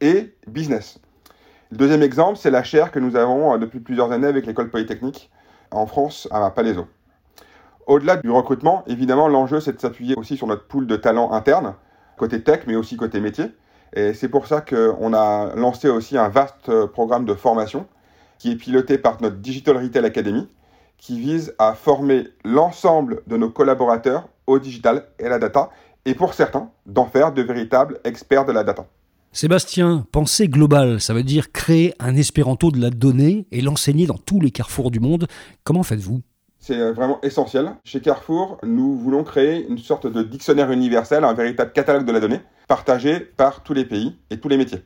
et 0.00 0.34
business. 0.46 0.98
Le 1.72 1.78
deuxième 1.78 2.02
exemple, 2.02 2.36
c'est 2.36 2.50
la 2.50 2.62
chaire 2.62 2.92
que 2.92 2.98
nous 2.98 3.16
avons 3.16 3.54
euh, 3.54 3.56
depuis 3.56 3.80
plusieurs 3.80 4.12
années 4.12 4.26
avec 4.26 4.44
l'école 4.44 4.68
polytechnique 4.68 5.30
en 5.70 5.86
France 5.86 6.28
à 6.30 6.50
Palaiso. 6.50 6.86
Au-delà 7.86 8.18
du 8.18 8.28
recrutement, 8.28 8.84
évidemment, 8.88 9.26
l'enjeu, 9.26 9.58
c'est 9.58 9.72
de 9.72 9.80
s'appuyer 9.80 10.14
aussi 10.16 10.36
sur 10.36 10.46
notre 10.46 10.66
pool 10.66 10.86
de 10.86 10.96
talents 10.96 11.32
internes, 11.32 11.74
côté 12.18 12.42
tech, 12.44 12.64
mais 12.66 12.76
aussi 12.76 12.98
côté 12.98 13.20
métier. 13.20 13.46
Et 13.94 14.12
c'est 14.12 14.28
pour 14.28 14.46
ça 14.46 14.60
qu'on 14.60 15.14
a 15.14 15.54
lancé 15.56 15.88
aussi 15.88 16.18
un 16.18 16.28
vaste 16.28 16.68
euh, 16.68 16.86
programme 16.86 17.24
de 17.24 17.32
formation 17.32 17.86
qui 18.36 18.52
est 18.52 18.56
piloté 18.56 18.98
par 18.98 19.22
notre 19.22 19.36
Digital 19.36 19.78
Retail 19.78 20.04
Academy, 20.04 20.50
qui 20.98 21.18
vise 21.18 21.54
à 21.58 21.72
former 21.72 22.28
l'ensemble 22.44 23.22
de 23.26 23.38
nos 23.38 23.48
collaborateurs 23.48 24.28
au 24.46 24.58
digital 24.58 25.06
et 25.18 25.24
à 25.24 25.30
la 25.30 25.38
data, 25.38 25.70
et 26.04 26.14
pour 26.14 26.34
certains, 26.34 26.68
d'en 26.84 27.06
faire 27.06 27.32
de 27.32 27.40
véritables 27.40 27.98
experts 28.04 28.44
de 28.44 28.52
la 28.52 28.62
data. 28.62 28.84
Sébastien, 29.34 30.04
pensée 30.12 30.46
globale, 30.46 31.00
ça 31.00 31.14
veut 31.14 31.22
dire 31.22 31.52
créer 31.52 31.94
un 31.98 32.16
espéranto 32.16 32.70
de 32.70 32.78
la 32.78 32.90
donnée 32.90 33.46
et 33.50 33.62
l'enseigner 33.62 34.06
dans 34.06 34.18
tous 34.18 34.42
les 34.42 34.50
carrefours 34.50 34.90
du 34.90 35.00
monde. 35.00 35.26
Comment 35.64 35.82
faites-vous? 35.82 36.20
C'est 36.58 36.78
euh, 36.78 36.92
vraiment 36.92 37.18
essentiel. 37.22 37.72
Chez 37.82 38.02
Carrefour, 38.02 38.58
nous 38.62 38.94
voulons 38.98 39.24
créer 39.24 39.66
une 39.66 39.78
sorte 39.78 40.06
de 40.06 40.22
dictionnaire 40.22 40.70
universel, 40.70 41.24
un 41.24 41.32
véritable 41.32 41.72
catalogue 41.72 42.04
de 42.04 42.12
la 42.12 42.20
donnée, 42.20 42.40
partagé 42.68 43.20
par 43.20 43.62
tous 43.62 43.72
les 43.72 43.86
pays 43.86 44.18
et 44.28 44.38
tous 44.38 44.48
les 44.48 44.58
métiers. 44.58 44.84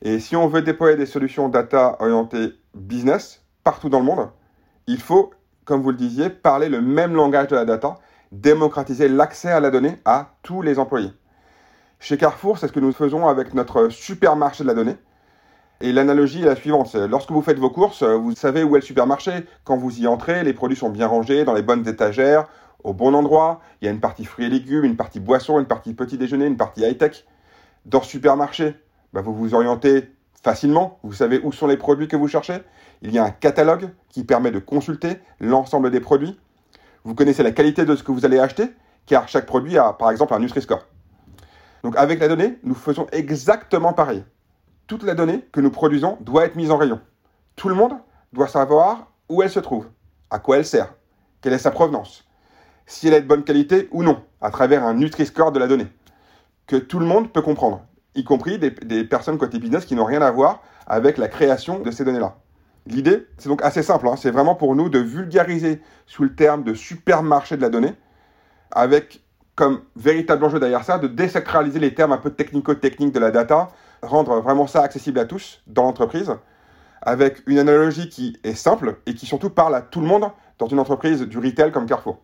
Et 0.00 0.20
si 0.20 0.36
on 0.36 0.48
veut 0.48 0.62
déployer 0.62 0.96
des 0.96 1.04
solutions 1.04 1.50
data 1.50 1.98
orientées 2.00 2.54
business 2.74 3.44
partout 3.62 3.90
dans 3.90 4.00
le 4.00 4.06
monde, 4.06 4.30
il 4.86 5.00
faut, 5.00 5.32
comme 5.66 5.82
vous 5.82 5.90
le 5.90 5.98
disiez, 5.98 6.30
parler 6.30 6.70
le 6.70 6.80
même 6.80 7.14
langage 7.14 7.48
de 7.48 7.56
la 7.56 7.66
data 7.66 7.98
démocratiser 8.32 9.08
l'accès 9.08 9.50
à 9.50 9.60
la 9.60 9.70
donnée 9.70 9.98
à 10.06 10.34
tous 10.42 10.62
les 10.62 10.78
employés. 10.78 11.10
Chez 12.02 12.16
Carrefour, 12.16 12.56
c'est 12.56 12.66
ce 12.66 12.72
que 12.72 12.80
nous 12.80 12.92
faisons 12.92 13.28
avec 13.28 13.52
notre 13.52 13.90
supermarché 13.90 14.64
de 14.64 14.68
la 14.68 14.74
donnée. 14.74 14.96
Et 15.82 15.92
l'analogie 15.92 16.40
est 16.40 16.46
la 16.46 16.56
suivante. 16.56 16.94
Lorsque 16.94 17.30
vous 17.30 17.42
faites 17.42 17.58
vos 17.58 17.68
courses, 17.68 18.02
vous 18.02 18.34
savez 18.34 18.64
où 18.64 18.74
est 18.74 18.80
le 18.80 18.84
supermarché. 18.84 19.44
Quand 19.64 19.76
vous 19.76 20.00
y 20.00 20.06
entrez, 20.06 20.42
les 20.42 20.54
produits 20.54 20.78
sont 20.78 20.88
bien 20.88 21.06
rangés 21.06 21.44
dans 21.44 21.52
les 21.52 21.60
bonnes 21.60 21.86
étagères, 21.86 22.48
au 22.84 22.94
bon 22.94 23.14
endroit. 23.14 23.60
Il 23.80 23.84
y 23.84 23.88
a 23.88 23.90
une 23.90 24.00
partie 24.00 24.24
fruits 24.24 24.46
et 24.46 24.48
légumes, 24.48 24.84
une 24.84 24.96
partie 24.96 25.20
boissons, 25.20 25.60
une 25.60 25.66
partie 25.66 25.92
petit 25.92 26.16
déjeuner, 26.16 26.46
une 26.46 26.56
partie 26.56 26.80
high-tech. 26.80 27.26
Dans 27.84 28.00
ce 28.00 28.08
supermarché, 28.08 28.76
bah, 29.12 29.20
vous 29.20 29.34
vous 29.34 29.54
orientez 29.54 30.10
facilement. 30.42 30.98
Vous 31.02 31.12
savez 31.12 31.38
où 31.44 31.52
sont 31.52 31.66
les 31.66 31.76
produits 31.76 32.08
que 32.08 32.16
vous 32.16 32.28
cherchez. 32.28 32.62
Il 33.02 33.12
y 33.12 33.18
a 33.18 33.24
un 33.24 33.30
catalogue 33.30 33.90
qui 34.08 34.24
permet 34.24 34.50
de 34.50 34.58
consulter 34.58 35.18
l'ensemble 35.38 35.90
des 35.90 36.00
produits. 36.00 36.40
Vous 37.04 37.14
connaissez 37.14 37.42
la 37.42 37.52
qualité 37.52 37.84
de 37.84 37.94
ce 37.94 38.02
que 38.02 38.10
vous 38.10 38.24
allez 38.24 38.38
acheter, 38.38 38.70
car 39.04 39.28
chaque 39.28 39.44
produit 39.44 39.76
a 39.76 39.92
par 39.92 40.10
exemple 40.10 40.32
un 40.32 40.38
Nutri-Score. 40.38 40.86
Donc 41.82 41.96
avec 41.96 42.20
la 42.20 42.28
donnée, 42.28 42.58
nous 42.62 42.74
faisons 42.74 43.06
exactement 43.12 43.92
pareil. 43.92 44.24
Toute 44.86 45.02
la 45.02 45.14
donnée 45.14 45.46
que 45.52 45.60
nous 45.60 45.70
produisons 45.70 46.18
doit 46.20 46.44
être 46.44 46.56
mise 46.56 46.70
en 46.70 46.76
rayon. 46.76 47.00
Tout 47.56 47.68
le 47.68 47.74
monde 47.74 47.94
doit 48.32 48.48
savoir 48.48 49.12
où 49.28 49.42
elle 49.42 49.50
se 49.50 49.60
trouve, 49.60 49.88
à 50.30 50.38
quoi 50.38 50.58
elle 50.58 50.66
sert, 50.66 50.94
quelle 51.40 51.52
est 51.52 51.58
sa 51.58 51.70
provenance, 51.70 52.24
si 52.86 53.08
elle 53.08 53.14
est 53.14 53.20
de 53.20 53.26
bonne 53.26 53.44
qualité 53.44 53.88
ou 53.92 54.02
non, 54.02 54.22
à 54.40 54.50
travers 54.50 54.84
un 54.84 54.94
Nutri-Score 54.94 55.52
de 55.52 55.58
la 55.58 55.68
donnée, 55.68 55.86
que 56.66 56.76
tout 56.76 56.98
le 56.98 57.06
monde 57.06 57.32
peut 57.32 57.42
comprendre, 57.42 57.84
y 58.14 58.24
compris 58.24 58.58
des, 58.58 59.04
personnes 59.04 59.38
côté 59.38 59.58
business 59.58 59.84
qui 59.84 59.94
n'ont 59.94 60.04
rien 60.04 60.22
à 60.22 60.30
voir 60.30 60.62
avec 60.86 61.16
la 61.18 61.28
création 61.28 61.78
de 61.80 61.90
ces 61.90 62.04
données-là. 62.04 62.36
L'idée, 62.86 63.26
c'est 63.38 63.48
donc 63.48 63.62
assez 63.62 63.82
simple, 63.82 64.08
hein. 64.08 64.16
c'est 64.16 64.30
vraiment 64.30 64.54
pour 64.54 64.74
nous 64.74 64.88
de 64.88 64.98
vulgariser 64.98 65.80
sous 66.06 66.24
le 66.24 66.34
terme 66.34 66.64
de 66.64 66.74
supermarché 66.74 67.56
de 67.56 67.62
la 67.62 67.68
donnée, 67.68 67.94
avec 68.72 69.22
comme 69.60 69.82
véritable 69.94 70.42
enjeu 70.42 70.58
derrière 70.58 70.84
ça 70.84 70.96
de 70.96 71.06
désacraliser 71.06 71.78
les 71.78 71.92
termes 71.92 72.12
un 72.12 72.16
peu 72.16 72.30
technico-techniques 72.30 73.12
de 73.12 73.20
la 73.20 73.30
data, 73.30 73.68
rendre 74.00 74.40
vraiment 74.40 74.66
ça 74.66 74.80
accessible 74.80 75.18
à 75.18 75.26
tous 75.26 75.60
dans 75.66 75.82
l'entreprise, 75.82 76.32
avec 77.02 77.42
une 77.46 77.58
analogie 77.58 78.08
qui 78.08 78.38
est 78.42 78.54
simple 78.54 78.96
et 79.04 79.12
qui 79.12 79.26
surtout 79.26 79.50
parle 79.50 79.74
à 79.74 79.82
tout 79.82 80.00
le 80.00 80.06
monde 80.06 80.30
dans 80.58 80.66
une 80.66 80.78
entreprise 80.78 81.20
du 81.20 81.36
retail 81.36 81.72
comme 81.72 81.84
Carrefour. 81.84 82.20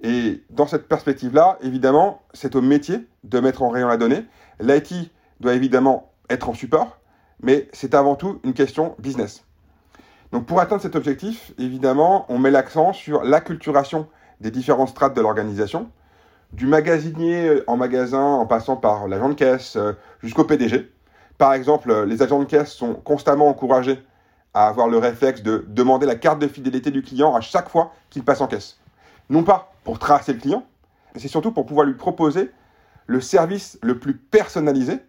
Et 0.00 0.44
dans 0.48 0.68
cette 0.68 0.86
perspective-là, 0.86 1.58
évidemment, 1.60 2.22
c'est 2.34 2.54
au 2.54 2.62
métier 2.62 3.04
de 3.24 3.40
mettre 3.40 3.64
en 3.64 3.68
rayon 3.68 3.88
la 3.88 3.96
donnée. 3.96 4.24
L'IT 4.60 5.10
doit 5.40 5.54
évidemment 5.54 6.12
être 6.30 6.48
en 6.48 6.54
support, 6.54 7.00
mais 7.42 7.68
c'est 7.72 7.94
avant 7.94 8.14
tout 8.14 8.38
une 8.44 8.54
question 8.54 8.94
business. 9.00 9.44
Donc 10.30 10.46
pour 10.46 10.60
atteindre 10.60 10.82
cet 10.82 10.94
objectif, 10.94 11.52
évidemment, 11.58 12.26
on 12.28 12.38
met 12.38 12.52
l'accent 12.52 12.92
sur 12.92 13.24
l'acculturation 13.24 14.06
des 14.40 14.52
différentes 14.52 14.90
strates 14.90 15.16
de 15.16 15.20
l'organisation, 15.20 15.90
du 16.54 16.66
magasinier 16.66 17.62
en 17.66 17.76
magasin 17.76 18.22
en 18.22 18.46
passant 18.46 18.76
par 18.76 19.08
l'agent 19.08 19.28
de 19.28 19.34
caisse 19.34 19.76
euh, 19.76 19.92
jusqu'au 20.22 20.44
PDG. 20.44 20.90
Par 21.36 21.52
exemple, 21.52 21.90
euh, 21.90 22.06
les 22.06 22.22
agents 22.22 22.38
de 22.38 22.44
caisse 22.44 22.72
sont 22.72 22.94
constamment 22.94 23.48
encouragés 23.48 24.00
à 24.54 24.68
avoir 24.68 24.86
le 24.86 24.98
réflexe 24.98 25.42
de 25.42 25.64
demander 25.68 26.06
la 26.06 26.14
carte 26.14 26.38
de 26.38 26.46
fidélité 26.46 26.92
du 26.92 27.02
client 27.02 27.34
à 27.34 27.40
chaque 27.40 27.68
fois 27.68 27.92
qu'il 28.08 28.24
passe 28.24 28.40
en 28.40 28.46
caisse. 28.46 28.78
Non 29.30 29.42
pas 29.42 29.72
pour 29.82 29.98
tracer 29.98 30.32
le 30.32 30.38
client, 30.38 30.64
mais 31.12 31.20
c'est 31.20 31.28
surtout 31.28 31.50
pour 31.50 31.66
pouvoir 31.66 31.86
lui 31.86 31.94
proposer 31.94 32.52
le 33.06 33.20
service 33.20 33.78
le 33.82 33.98
plus 33.98 34.16
personnalisé, 34.16 35.00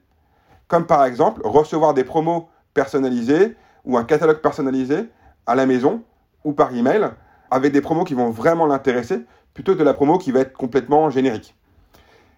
comme 0.68 0.88
par 0.88 1.06
exemple 1.06 1.42
recevoir 1.46 1.94
des 1.94 2.04
promos 2.04 2.50
personnalisés 2.74 3.56
ou 3.86 3.98
un 3.98 4.04
catalogue 4.04 4.42
personnalisé 4.42 5.10
à 5.46 5.54
la 5.54 5.68
maison 5.68 6.02
ou 6.44 6.54
par 6.54 6.74
email 6.75 7.12
avec 7.52 7.72
des 7.72 7.82
promos 7.82 8.04
qui 8.04 8.16
vont 8.16 8.32
vraiment 8.32 8.66
l'intéresser 8.66 9.25
plutôt 9.55 9.74
que 9.74 9.79
de 9.79 9.83
la 9.83 9.95
promo 9.95 10.19
qui 10.19 10.31
va 10.31 10.41
être 10.41 10.53
complètement 10.53 11.09
générique. 11.09 11.55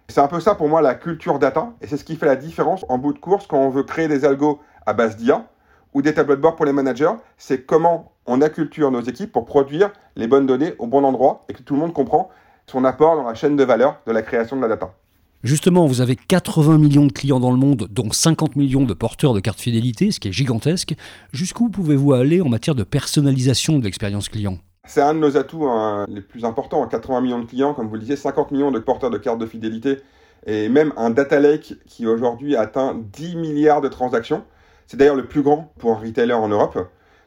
C'est 0.08 0.22
un 0.22 0.28
peu 0.28 0.40
ça 0.40 0.54
pour 0.54 0.70
moi 0.70 0.80
la 0.80 0.94
culture 0.94 1.38
data, 1.38 1.74
et 1.82 1.86
c'est 1.86 1.98
ce 1.98 2.04
qui 2.04 2.16
fait 2.16 2.24
la 2.24 2.36
différence 2.36 2.86
en 2.88 2.96
bout 2.96 3.12
de 3.12 3.18
course 3.18 3.46
quand 3.46 3.58
on 3.58 3.68
veut 3.68 3.82
créer 3.82 4.08
des 4.08 4.24
algos 4.24 4.60
à 4.86 4.94
base 4.94 5.18
d'IA 5.18 5.46
ou 5.92 6.00
des 6.00 6.14
tableaux 6.14 6.36
de 6.36 6.40
bord 6.40 6.56
pour 6.56 6.64
les 6.64 6.72
managers, 6.72 7.12
c'est 7.36 7.66
comment 7.66 8.12
on 8.24 8.40
acculture 8.40 8.90
nos 8.90 9.02
équipes 9.02 9.32
pour 9.32 9.44
produire 9.44 9.90
les 10.16 10.26
bonnes 10.26 10.46
données 10.46 10.74
au 10.78 10.86
bon 10.86 11.04
endroit 11.04 11.44
et 11.50 11.52
que 11.52 11.62
tout 11.62 11.74
le 11.74 11.80
monde 11.80 11.92
comprend 11.92 12.30
son 12.66 12.84
apport 12.84 13.16
dans 13.16 13.24
la 13.24 13.34
chaîne 13.34 13.56
de 13.56 13.64
valeur 13.64 14.00
de 14.06 14.12
la 14.12 14.22
création 14.22 14.56
de 14.56 14.62
la 14.62 14.68
data. 14.68 14.94
Justement, 15.42 15.86
vous 15.86 16.00
avez 16.00 16.16
80 16.16 16.78
millions 16.78 17.06
de 17.06 17.12
clients 17.12 17.40
dans 17.40 17.52
le 17.52 17.56
monde, 17.56 17.88
dont 17.90 18.10
50 18.10 18.56
millions 18.56 18.84
de 18.84 18.94
porteurs 18.94 19.34
de 19.34 19.40
cartes 19.40 19.60
fidélité, 19.60 20.10
ce 20.10 20.20
qui 20.20 20.28
est 20.28 20.32
gigantesque. 20.32 20.94
Jusqu'où 21.32 21.68
pouvez-vous 21.68 22.12
aller 22.12 22.40
en 22.40 22.48
matière 22.48 22.74
de 22.74 22.82
personnalisation 22.82 23.78
de 23.78 23.84
l'expérience 23.84 24.28
client? 24.28 24.58
C'est 24.88 25.02
un 25.02 25.12
de 25.14 25.18
nos 25.18 25.36
atouts 25.36 25.68
hein, 25.68 26.06
les 26.08 26.22
plus 26.22 26.44
importants. 26.44 26.86
80 26.86 27.20
millions 27.20 27.38
de 27.38 27.44
clients, 27.44 27.74
comme 27.74 27.88
vous 27.88 27.94
le 27.94 28.00
disiez, 28.00 28.16
50 28.16 28.50
millions 28.50 28.70
de 28.70 28.78
porteurs 28.78 29.10
de 29.10 29.18
cartes 29.18 29.38
de 29.38 29.46
fidélité 29.46 29.98
et 30.46 30.68
même 30.70 30.92
un 30.96 31.10
data 31.10 31.38
lake 31.40 31.74
qui 31.86 32.06
aujourd'hui 32.06 32.56
atteint 32.56 32.94
10 33.12 33.36
milliards 33.36 33.82
de 33.82 33.88
transactions. 33.88 34.44
C'est 34.86 34.96
d'ailleurs 34.96 35.14
le 35.14 35.26
plus 35.26 35.42
grand 35.42 35.70
pour 35.78 35.92
un 35.92 35.96
retailer 35.96 36.32
en 36.32 36.48
Europe. 36.48 36.78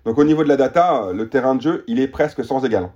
Donc 0.06 0.18
au 0.18 0.24
niveau 0.24 0.44
de 0.44 0.50
la 0.50 0.58
data, 0.58 1.12
le 1.14 1.30
terrain 1.30 1.54
de 1.54 1.62
jeu, 1.62 1.84
il 1.88 2.00
est 2.00 2.08
presque 2.08 2.44
sans 2.44 2.66
égal. 2.66 2.90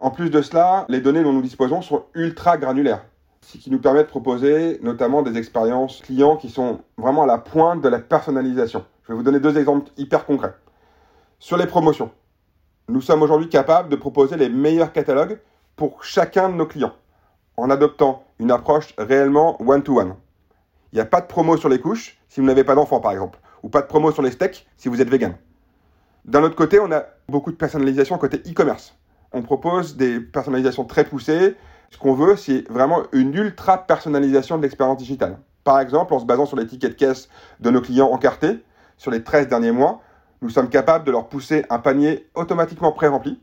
En 0.00 0.10
plus 0.10 0.28
de 0.28 0.42
cela, 0.42 0.86
les 0.88 1.00
données 1.00 1.22
dont 1.22 1.32
nous 1.32 1.42
disposons 1.42 1.80
sont 1.80 2.04
ultra 2.14 2.58
granulaires, 2.58 3.04
ce 3.42 3.58
qui 3.58 3.70
nous 3.70 3.78
permet 3.78 4.02
de 4.02 4.08
proposer 4.08 4.80
notamment 4.82 5.22
des 5.22 5.38
expériences 5.38 6.00
clients 6.00 6.36
qui 6.36 6.50
sont 6.50 6.80
vraiment 6.98 7.22
à 7.22 7.26
la 7.26 7.38
pointe 7.38 7.80
de 7.80 7.88
la 7.88 8.00
personnalisation. 8.00 8.84
Je 9.04 9.12
vais 9.12 9.16
vous 9.16 9.22
donner 9.22 9.38
deux 9.38 9.56
exemples 9.56 9.92
hyper 9.96 10.26
concrets. 10.26 10.54
Sur 11.38 11.56
les 11.56 11.66
promotions, 11.66 12.10
nous 12.88 13.00
sommes 13.00 13.22
aujourd'hui 13.22 13.48
capables 13.48 13.88
de 13.88 13.96
proposer 13.96 14.36
les 14.36 14.48
meilleurs 14.48 14.92
catalogues 14.92 15.38
pour 15.76 16.04
chacun 16.04 16.48
de 16.50 16.54
nos 16.54 16.66
clients, 16.66 16.92
en 17.56 17.70
adoptant 17.70 18.24
une 18.38 18.50
approche 18.50 18.94
réellement 18.98 19.60
one-to-one. 19.62 20.14
Il 20.92 20.96
n'y 20.96 21.00
a 21.00 21.06
pas 21.06 21.20
de 21.20 21.26
promo 21.26 21.56
sur 21.56 21.68
les 21.68 21.80
couches 21.80 22.18
si 22.28 22.40
vous 22.40 22.46
n'avez 22.46 22.64
pas 22.64 22.74
d'enfant, 22.74 23.00
par 23.00 23.12
exemple, 23.12 23.38
ou 23.62 23.68
pas 23.68 23.80
de 23.80 23.86
promo 23.86 24.12
sur 24.12 24.22
les 24.22 24.30
steaks 24.30 24.66
si 24.76 24.88
vous 24.88 25.00
êtes 25.00 25.08
vegan. 25.08 25.34
D'un 26.24 26.42
autre 26.42 26.56
côté, 26.56 26.78
on 26.78 26.92
a 26.92 27.04
beaucoup 27.28 27.50
de 27.50 27.56
personnalisation 27.56 28.18
côté 28.18 28.38
e-commerce. 28.48 28.94
On 29.32 29.42
propose 29.42 29.96
des 29.96 30.20
personnalisations 30.20 30.84
très 30.84 31.04
poussées. 31.04 31.56
Ce 31.90 31.98
qu'on 31.98 32.14
veut, 32.14 32.36
c'est 32.36 32.68
vraiment 32.70 33.02
une 33.12 33.34
ultra 33.34 33.78
personnalisation 33.78 34.56
de 34.56 34.62
l'expérience 34.62 34.98
digitale. 34.98 35.38
Par 35.64 35.80
exemple, 35.80 36.12
en 36.14 36.18
se 36.18 36.24
basant 36.24 36.46
sur 36.46 36.56
les 36.56 36.66
tickets 36.66 36.92
de 36.92 36.96
caisse 36.96 37.28
de 37.60 37.70
nos 37.70 37.80
clients 37.80 38.10
encartés 38.10 38.62
sur 38.96 39.10
les 39.10 39.24
13 39.24 39.48
derniers 39.48 39.72
mois, 39.72 40.00
nous 40.44 40.50
sommes 40.50 40.68
capables 40.68 41.06
de 41.06 41.10
leur 41.10 41.30
pousser 41.30 41.64
un 41.70 41.78
panier 41.78 42.28
automatiquement 42.34 42.92
pré-rempli 42.92 43.40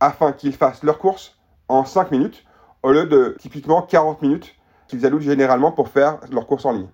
afin 0.00 0.32
qu'ils 0.32 0.54
fassent 0.54 0.82
leurs 0.82 0.98
courses 0.98 1.36
en 1.68 1.84
5 1.84 2.10
minutes 2.10 2.42
au 2.82 2.90
lieu 2.90 3.04
de 3.04 3.36
typiquement 3.38 3.82
40 3.82 4.22
minutes 4.22 4.56
qu'ils 4.88 5.04
allouent 5.04 5.20
généralement 5.20 5.72
pour 5.72 5.90
faire 5.90 6.18
leurs 6.30 6.46
courses 6.46 6.64
en 6.64 6.72
ligne. 6.72 6.88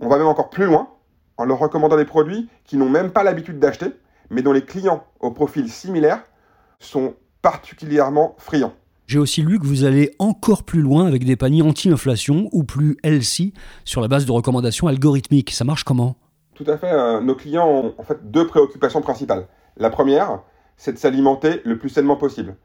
On 0.00 0.08
va 0.08 0.18
même 0.18 0.26
encore 0.26 0.50
plus 0.50 0.64
loin 0.66 0.88
en 1.36 1.44
leur 1.44 1.60
recommandant 1.60 1.96
des 1.96 2.04
produits 2.04 2.48
qu'ils 2.64 2.80
n'ont 2.80 2.90
même 2.90 3.12
pas 3.12 3.22
l'habitude 3.22 3.60
d'acheter, 3.60 3.92
mais 4.30 4.42
dont 4.42 4.52
les 4.52 4.64
clients 4.64 5.04
au 5.20 5.30
profil 5.30 5.70
similaire 5.70 6.24
sont 6.80 7.14
particulièrement 7.40 8.34
friands. 8.38 8.74
J'ai 9.06 9.20
aussi 9.20 9.42
lu 9.42 9.60
que 9.60 9.66
vous 9.66 9.84
allez 9.84 10.12
encore 10.18 10.64
plus 10.64 10.80
loin 10.80 11.06
avec 11.06 11.24
des 11.24 11.36
paniers 11.36 11.62
anti-inflation 11.62 12.48
ou 12.50 12.64
plus 12.64 12.96
LC 13.04 13.52
sur 13.84 14.00
la 14.00 14.08
base 14.08 14.26
de 14.26 14.32
recommandations 14.32 14.88
algorithmiques. 14.88 15.52
Ça 15.52 15.62
marche 15.62 15.84
comment? 15.84 16.16
Tout 16.54 16.64
à 16.66 16.76
fait. 16.76 16.92
Euh, 16.92 17.20
nos 17.20 17.34
clients 17.34 17.68
ont 17.68 17.94
en 17.98 18.02
fait 18.02 18.30
deux 18.30 18.46
préoccupations 18.46 19.00
principales. 19.00 19.46
La 19.76 19.90
première, 19.90 20.40
c'est 20.76 20.92
de 20.92 20.98
s'alimenter 20.98 21.60
le 21.64 21.78
plus 21.78 21.88
sainement 21.88 22.16
possible. 22.16 22.56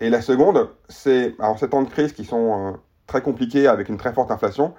Et 0.00 0.10
la 0.10 0.20
seconde, 0.20 0.68
c'est, 0.88 1.34
en 1.38 1.56
ces 1.56 1.68
temps 1.68 1.82
de 1.82 1.88
crise 1.88 2.12
qui 2.12 2.24
sont 2.24 2.72
euh, 2.72 2.72
très 3.06 3.22
compliqués 3.22 3.68
avec 3.68 3.88
une 3.88 3.96
très 3.96 4.12
forte 4.12 4.30
inflation, 4.30 4.74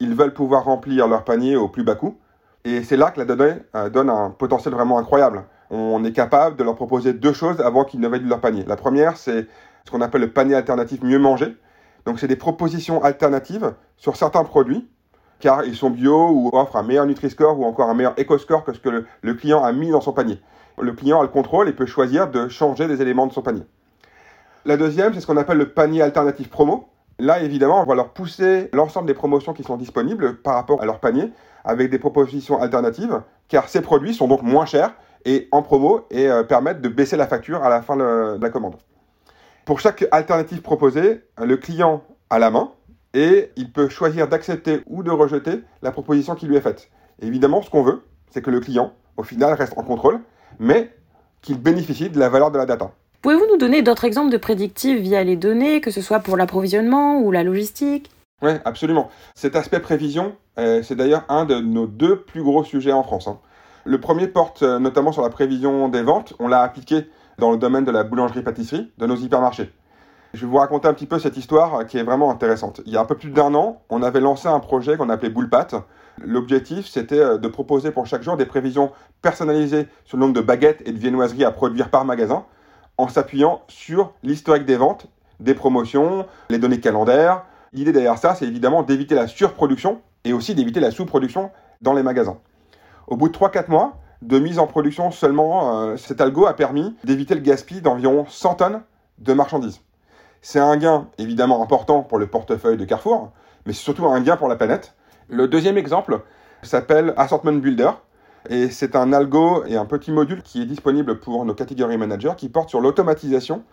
ils 0.00 0.14
veulent 0.14 0.34
pouvoir 0.34 0.64
remplir 0.64 1.08
leur 1.08 1.24
panier 1.24 1.56
au 1.56 1.68
plus 1.68 1.84
bas 1.84 1.94
coût. 1.94 2.18
Et 2.64 2.82
c'est 2.82 2.96
là 2.96 3.10
que 3.10 3.18
la 3.18 3.24
donnée 3.24 3.54
euh, 3.74 3.88
donne 3.88 4.10
un 4.10 4.30
potentiel 4.30 4.74
vraiment 4.74 4.98
incroyable. 4.98 5.44
On 5.70 6.04
est 6.04 6.12
capable 6.12 6.56
de 6.56 6.64
leur 6.64 6.74
proposer 6.74 7.12
deux 7.12 7.32
choses 7.32 7.60
avant 7.60 7.84
qu'ils 7.84 8.00
ne 8.00 8.08
valident 8.08 8.28
leur 8.28 8.40
panier. 8.40 8.64
La 8.66 8.76
première, 8.76 9.16
c'est 9.16 9.46
ce 9.84 9.90
qu'on 9.90 10.00
appelle 10.00 10.20
le 10.20 10.32
panier 10.32 10.54
alternatif 10.54 11.02
mieux 11.02 11.18
manger. 11.18 11.56
Donc, 12.04 12.20
c'est 12.20 12.28
des 12.28 12.36
propositions 12.36 13.02
alternatives 13.02 13.74
sur 13.96 14.16
certains 14.16 14.44
produits 14.44 14.88
car 15.40 15.64
ils 15.64 15.76
sont 15.76 15.90
bio 15.90 16.28
ou 16.30 16.50
offrent 16.52 16.76
un 16.76 16.82
meilleur 16.82 17.06
Nutri-Score 17.06 17.58
ou 17.58 17.64
encore 17.64 17.88
un 17.88 17.94
meilleur 17.94 18.14
Eco-Score 18.18 18.64
que 18.64 18.72
ce 18.72 18.80
que 18.80 19.04
le, 19.22 19.34
client 19.34 19.62
a 19.62 19.72
mis 19.72 19.90
dans 19.90 20.00
son 20.00 20.12
panier. 20.12 20.40
Le 20.80 20.92
client 20.92 21.20
a 21.20 21.22
le 21.22 21.28
contrôle 21.28 21.68
et 21.68 21.72
peut 21.72 21.86
choisir 21.86 22.30
de 22.30 22.48
changer 22.48 22.86
des 22.86 23.00
éléments 23.02 23.26
de 23.26 23.32
son 23.32 23.42
panier. 23.42 23.62
La 24.64 24.76
deuxième, 24.76 25.14
c'est 25.14 25.20
ce 25.20 25.26
qu'on 25.26 25.36
appelle 25.36 25.58
le 25.58 25.70
panier 25.70 26.02
alternatif 26.02 26.50
promo. 26.50 26.88
Là, 27.18 27.40
évidemment, 27.40 27.80
on 27.80 27.84
va 27.84 27.94
leur 27.94 28.10
pousser 28.10 28.68
l'ensemble 28.72 29.06
des 29.06 29.14
promotions 29.14 29.54
qui 29.54 29.62
sont 29.62 29.76
disponibles 29.76 30.36
par 30.36 30.54
rapport 30.54 30.82
à 30.82 30.86
leur 30.86 31.00
panier 31.00 31.30
avec 31.64 31.90
des 31.90 31.98
propositions 31.98 32.60
alternatives, 32.60 33.22
car 33.48 33.68
ces 33.68 33.80
produits 33.80 34.14
sont 34.14 34.28
donc 34.28 34.42
moins 34.42 34.66
chers 34.66 34.94
et 35.24 35.48
en 35.50 35.62
promo 35.62 36.06
et 36.10 36.28
euh, 36.28 36.44
permettent 36.44 36.80
de 36.80 36.88
baisser 36.88 37.16
la 37.16 37.26
facture 37.26 37.62
à 37.62 37.68
la 37.68 37.82
fin 37.82 37.96
de 37.96 38.38
la 38.40 38.50
commande. 38.50 38.76
Pour 39.64 39.80
chaque 39.80 40.06
alternative 40.12 40.62
proposée, 40.62 41.22
le 41.42 41.56
client 41.56 42.04
a 42.30 42.38
la 42.38 42.50
main, 42.50 42.70
et 43.16 43.50
il 43.56 43.72
peut 43.72 43.88
choisir 43.88 44.28
d'accepter 44.28 44.82
ou 44.86 45.02
de 45.02 45.10
rejeter 45.10 45.62
la 45.80 45.90
proposition 45.90 46.34
qui 46.34 46.46
lui 46.46 46.56
est 46.56 46.60
faite. 46.60 46.90
évidemment, 47.22 47.62
ce 47.62 47.70
qu'on 47.70 47.82
veut, 47.82 48.02
c'est 48.30 48.42
que 48.42 48.50
le 48.50 48.60
client, 48.60 48.92
au 49.16 49.22
final, 49.22 49.54
reste 49.54 49.72
en 49.78 49.82
contrôle, 49.82 50.20
mais 50.58 50.92
qu'il 51.40 51.58
bénéficie 51.58 52.10
de 52.10 52.18
la 52.18 52.28
valeur 52.28 52.50
de 52.50 52.58
la 52.58 52.66
data. 52.66 52.90
Pouvez-vous 53.22 53.46
nous 53.50 53.56
donner 53.56 53.80
d'autres 53.80 54.04
exemples 54.04 54.30
de 54.30 54.36
prédictifs 54.36 55.00
via 55.00 55.24
les 55.24 55.36
données, 55.36 55.80
que 55.80 55.90
ce 55.90 56.02
soit 56.02 56.20
pour 56.20 56.36
l'approvisionnement 56.36 57.18
ou 57.20 57.32
la 57.32 57.42
logistique? 57.42 58.10
Oui, 58.42 58.50
absolument. 58.66 59.08
Cet 59.34 59.56
aspect 59.56 59.80
prévision, 59.80 60.36
euh, 60.58 60.82
c'est 60.82 60.94
d'ailleurs 60.94 61.24
un 61.30 61.46
de 61.46 61.58
nos 61.58 61.86
deux 61.86 62.20
plus 62.20 62.42
gros 62.42 62.64
sujets 62.64 62.92
en 62.92 63.02
France. 63.02 63.28
Hein. 63.28 63.38
Le 63.86 63.98
premier 63.98 64.28
porte 64.28 64.62
euh, 64.62 64.78
notamment 64.78 65.12
sur 65.12 65.22
la 65.22 65.30
prévision 65.30 65.88
des 65.88 66.02
ventes. 66.02 66.34
On 66.38 66.48
l'a 66.48 66.60
appliqué 66.60 67.06
dans 67.38 67.50
le 67.50 67.56
domaine 67.56 67.86
de 67.86 67.90
la 67.90 68.04
boulangerie-pâtisserie 68.04 68.92
de 68.98 69.06
nos 69.06 69.16
hypermarchés. 69.16 69.70
Je 70.36 70.42
vais 70.42 70.48
vous 70.48 70.58
raconter 70.58 70.86
un 70.86 70.92
petit 70.92 71.06
peu 71.06 71.18
cette 71.18 71.38
histoire 71.38 71.86
qui 71.86 71.96
est 71.96 72.02
vraiment 72.02 72.30
intéressante. 72.30 72.82
Il 72.84 72.92
y 72.92 72.98
a 72.98 73.00
un 73.00 73.06
peu 73.06 73.14
plus 73.14 73.30
d'un 73.30 73.54
an, 73.54 73.80
on 73.88 74.02
avait 74.02 74.20
lancé 74.20 74.48
un 74.48 74.60
projet 74.60 74.98
qu'on 74.98 75.08
appelait 75.08 75.30
Boulpat. 75.30 75.68
L'objectif, 76.22 76.86
c'était 76.86 77.18
euh, 77.18 77.38
de 77.38 77.48
proposer 77.48 77.90
pour 77.90 78.06
chaque 78.06 78.22
jour 78.22 78.36
des 78.36 78.44
prévisions 78.44 78.92
personnalisées 79.22 79.88
sur 80.04 80.18
le 80.18 80.20
nombre 80.20 80.34
de 80.34 80.42
baguettes 80.42 80.82
et 80.84 80.92
de 80.92 80.98
viennoiseries 80.98 81.46
à 81.46 81.52
produire 81.52 81.88
par 81.88 82.04
magasin, 82.04 82.44
en 82.98 83.08
s'appuyant 83.08 83.62
sur 83.68 84.12
l'historique 84.22 84.66
des 84.66 84.76
ventes, 84.76 85.06
des 85.40 85.54
promotions, 85.54 86.26
les 86.50 86.58
données 86.58 86.80
calendaires. 86.80 87.46
L'idée 87.72 87.92
derrière 87.92 88.18
ça, 88.18 88.34
c'est 88.34 88.44
évidemment 88.44 88.82
d'éviter 88.82 89.14
la 89.14 89.28
surproduction 89.28 90.02
et 90.24 90.34
aussi 90.34 90.54
d'éviter 90.54 90.80
la 90.80 90.90
sous-production 90.90 91.50
dans 91.80 91.94
les 91.94 92.02
magasins. 92.02 92.36
Au 93.06 93.16
bout 93.16 93.30
de 93.30 93.34
3-4 93.34 93.70
mois, 93.70 93.96
de 94.20 94.38
mise 94.38 94.58
en 94.58 94.66
production 94.66 95.10
seulement, 95.12 95.80
euh, 95.80 95.96
cet 95.96 96.20
algo 96.20 96.44
a 96.44 96.52
permis 96.52 96.94
d'éviter 97.04 97.34
le 97.34 97.40
gaspillage 97.40 97.82
d'environ 97.82 98.26
100 98.28 98.54
tonnes 98.56 98.82
de 99.16 99.32
marchandises. 99.32 99.80
C'est 100.48 100.60
un 100.60 100.76
gain 100.76 101.08
évidemment 101.18 101.60
important 101.60 102.04
pour 102.04 102.18
le 102.18 102.28
portefeuille 102.28 102.76
de 102.76 102.84
Carrefour, 102.84 103.32
mais 103.66 103.72
c'est 103.72 103.82
surtout 103.82 104.06
un 104.06 104.20
gain 104.20 104.36
pour 104.36 104.46
la 104.46 104.54
planète. 104.54 104.94
Le 105.28 105.48
deuxième 105.48 105.76
exemple 105.76 106.20
s'appelle 106.62 107.14
Assortment 107.16 107.54
Builder. 107.54 107.90
Et 108.48 108.70
c'est 108.70 108.94
un 108.94 109.12
algo 109.12 109.64
et 109.64 109.76
un 109.76 109.86
petit 109.86 110.12
module 110.12 110.44
qui 110.44 110.62
est 110.62 110.66
disponible 110.66 111.18
pour 111.18 111.44
nos 111.44 111.52
catégories 111.52 111.98
managers 111.98 112.34
qui 112.36 112.48
porte 112.48 112.68
sur 112.68 112.80
l'automatisation 112.80 113.64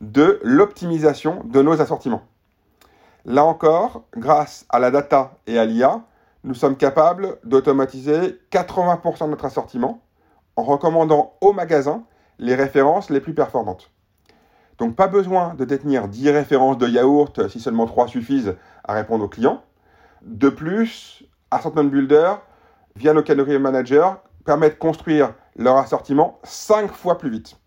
de 0.00 0.38
l'optimisation 0.44 1.42
de 1.46 1.62
nos 1.62 1.80
assortiments. 1.80 2.22
Là 3.24 3.44
encore, 3.44 4.04
grâce 4.16 4.66
à 4.68 4.78
la 4.78 4.92
data 4.92 5.32
et 5.48 5.58
à 5.58 5.64
l'IA, 5.64 6.02
nous 6.44 6.54
sommes 6.54 6.76
capables 6.76 7.38
d'automatiser 7.42 8.38
80% 8.52 9.24
de 9.24 9.30
notre 9.30 9.46
assortiment 9.46 10.00
en 10.54 10.62
recommandant 10.62 11.32
au 11.40 11.52
magasin 11.52 12.04
les 12.38 12.54
références 12.54 13.10
les 13.10 13.20
plus 13.20 13.34
performantes. 13.34 13.90
Donc 14.80 14.96
pas 14.96 15.08
besoin 15.08 15.52
de 15.54 15.66
détenir 15.66 16.08
10 16.08 16.30
références 16.30 16.78
de 16.78 16.88
yaourt 16.88 17.48
si 17.48 17.60
seulement 17.60 17.84
3 17.84 18.08
suffisent 18.08 18.56
à 18.82 18.94
répondre 18.94 19.22
aux 19.22 19.28
clients. 19.28 19.62
De 20.22 20.48
plus, 20.48 21.22
Assortment 21.50 21.84
Builder, 21.84 22.32
via 22.96 23.12
nos 23.12 23.22
catégories 23.22 23.58
managers, 23.58 24.08
permet 24.46 24.70
de 24.70 24.74
construire 24.74 25.34
leur 25.54 25.76
assortiment 25.76 26.38
5 26.44 26.90
fois 26.92 27.18
plus 27.18 27.28
vite. 27.28 27.58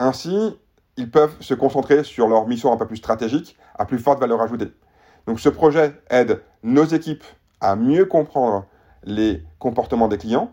Ainsi, 0.00 0.58
ils 0.96 1.08
peuvent 1.08 1.36
se 1.38 1.54
concentrer 1.54 2.02
sur 2.02 2.26
leur 2.26 2.48
mission 2.48 2.72
un 2.72 2.76
peu 2.76 2.86
plus 2.88 2.96
stratégique, 2.96 3.56
à 3.78 3.86
plus 3.86 4.00
forte 4.00 4.18
valeur 4.18 4.42
ajoutée. 4.42 4.72
Donc 5.28 5.38
ce 5.38 5.48
projet 5.48 6.02
aide 6.10 6.42
nos 6.64 6.84
équipes 6.84 7.24
à 7.60 7.76
mieux 7.76 8.06
comprendre 8.06 8.66
les 9.04 9.44
comportements 9.60 10.08
des 10.08 10.18
clients 10.18 10.50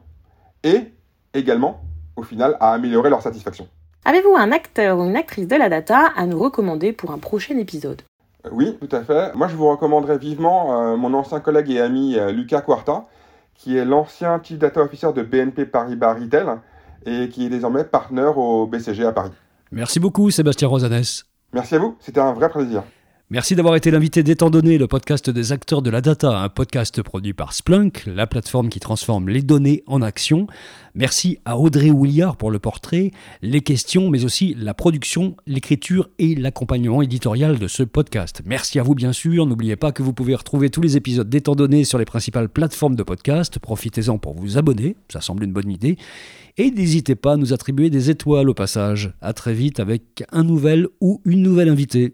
et 0.61 0.93
également, 1.33 1.81
au 2.15 2.21
final, 2.21 2.55
à 2.59 2.71
améliorer 2.71 3.09
leur 3.09 3.23
satisfaction. 3.23 3.67
Avez-vous 4.03 4.35
un 4.35 4.51
acteur 4.51 4.97
ou 4.97 5.03
une 5.03 5.15
actrice 5.15 5.47
de 5.47 5.55
la 5.55 5.69
data 5.69 6.11
à 6.15 6.25
nous 6.25 6.39
recommander 6.39 6.91
pour 6.91 7.11
un 7.11 7.19
prochain 7.19 7.57
épisode? 7.59 8.01
Euh, 8.45 8.49
Oui, 8.51 8.75
tout 8.81 8.95
à 8.95 9.03
fait. 9.03 9.35
Moi, 9.35 9.47
je 9.47 9.55
vous 9.55 9.69
recommanderais 9.69 10.17
vivement 10.17 10.81
euh, 10.81 10.97
mon 10.97 11.13
ancien 11.13 11.39
collègue 11.39 11.69
et 11.69 11.79
ami 11.79 12.17
euh, 12.17 12.31
Lucas 12.31 12.61
Quarta, 12.61 13.05
qui 13.53 13.77
est 13.77 13.85
l'ancien 13.85 14.41
Chief 14.41 14.57
Data 14.57 14.81
Officer 14.81 15.13
de 15.13 15.21
BNP 15.21 15.67
Paribas 15.67 16.15
Retail 16.15 16.47
et 17.05 17.29
qui 17.29 17.45
est 17.45 17.49
désormais 17.49 17.83
partenaire 17.83 18.39
au 18.39 18.65
BCG 18.65 19.05
à 19.05 19.11
Paris. 19.11 19.31
Merci 19.71 19.99
beaucoup, 19.99 20.31
Sébastien 20.31 20.67
Rosanès. 20.67 21.25
Merci 21.53 21.75
à 21.75 21.79
vous, 21.79 21.95
c'était 21.99 22.21
un 22.21 22.33
vrai 22.33 22.49
plaisir. 22.49 22.83
Merci 23.33 23.55
d'avoir 23.55 23.77
été 23.77 23.91
l'invité 23.91 24.23
d'Étant 24.23 24.49
donné, 24.49 24.77
le 24.77 24.87
podcast 24.87 25.29
des 25.29 25.53
acteurs 25.53 25.81
de 25.81 25.89
la 25.89 26.01
data, 26.01 26.37
un 26.37 26.49
podcast 26.49 27.01
produit 27.01 27.31
par 27.31 27.53
Splunk, 27.53 28.03
la 28.05 28.27
plateforme 28.27 28.67
qui 28.67 28.81
transforme 28.81 29.29
les 29.29 29.41
données 29.41 29.83
en 29.87 30.01
action. 30.01 30.47
Merci 30.95 31.39
à 31.45 31.57
Audrey 31.57 31.91
Ouliard 31.91 32.35
pour 32.35 32.51
le 32.51 32.59
portrait, 32.59 33.11
les 33.41 33.61
questions, 33.61 34.09
mais 34.09 34.25
aussi 34.25 34.53
la 34.59 34.73
production, 34.73 35.37
l'écriture 35.47 36.09
et 36.19 36.35
l'accompagnement 36.35 37.01
éditorial 37.01 37.57
de 37.57 37.69
ce 37.69 37.83
podcast. 37.83 38.41
Merci 38.45 38.79
à 38.79 38.83
vous 38.83 38.95
bien 38.95 39.13
sûr, 39.13 39.45
n'oubliez 39.45 39.77
pas 39.77 39.93
que 39.93 40.03
vous 40.03 40.11
pouvez 40.11 40.35
retrouver 40.35 40.69
tous 40.69 40.81
les 40.81 40.97
épisodes 40.97 41.29
d'Étant 41.29 41.55
donné 41.55 41.85
sur 41.85 41.99
les 41.99 42.03
principales 42.03 42.49
plateformes 42.49 42.97
de 42.97 43.03
podcast, 43.03 43.59
profitez-en 43.59 44.17
pour 44.17 44.33
vous 44.33 44.57
abonner, 44.57 44.97
ça 45.07 45.21
semble 45.21 45.45
une 45.45 45.53
bonne 45.53 45.71
idée, 45.71 45.95
et 46.57 46.69
n'hésitez 46.69 47.15
pas 47.15 47.35
à 47.35 47.37
nous 47.37 47.53
attribuer 47.53 47.89
des 47.89 48.09
étoiles 48.09 48.49
au 48.49 48.53
passage. 48.53 49.13
À 49.21 49.31
très 49.31 49.53
vite 49.53 49.79
avec 49.79 50.25
un 50.33 50.43
nouvel 50.43 50.89
ou 50.99 51.21
une 51.23 51.43
nouvelle 51.43 51.69
invitée. 51.69 52.13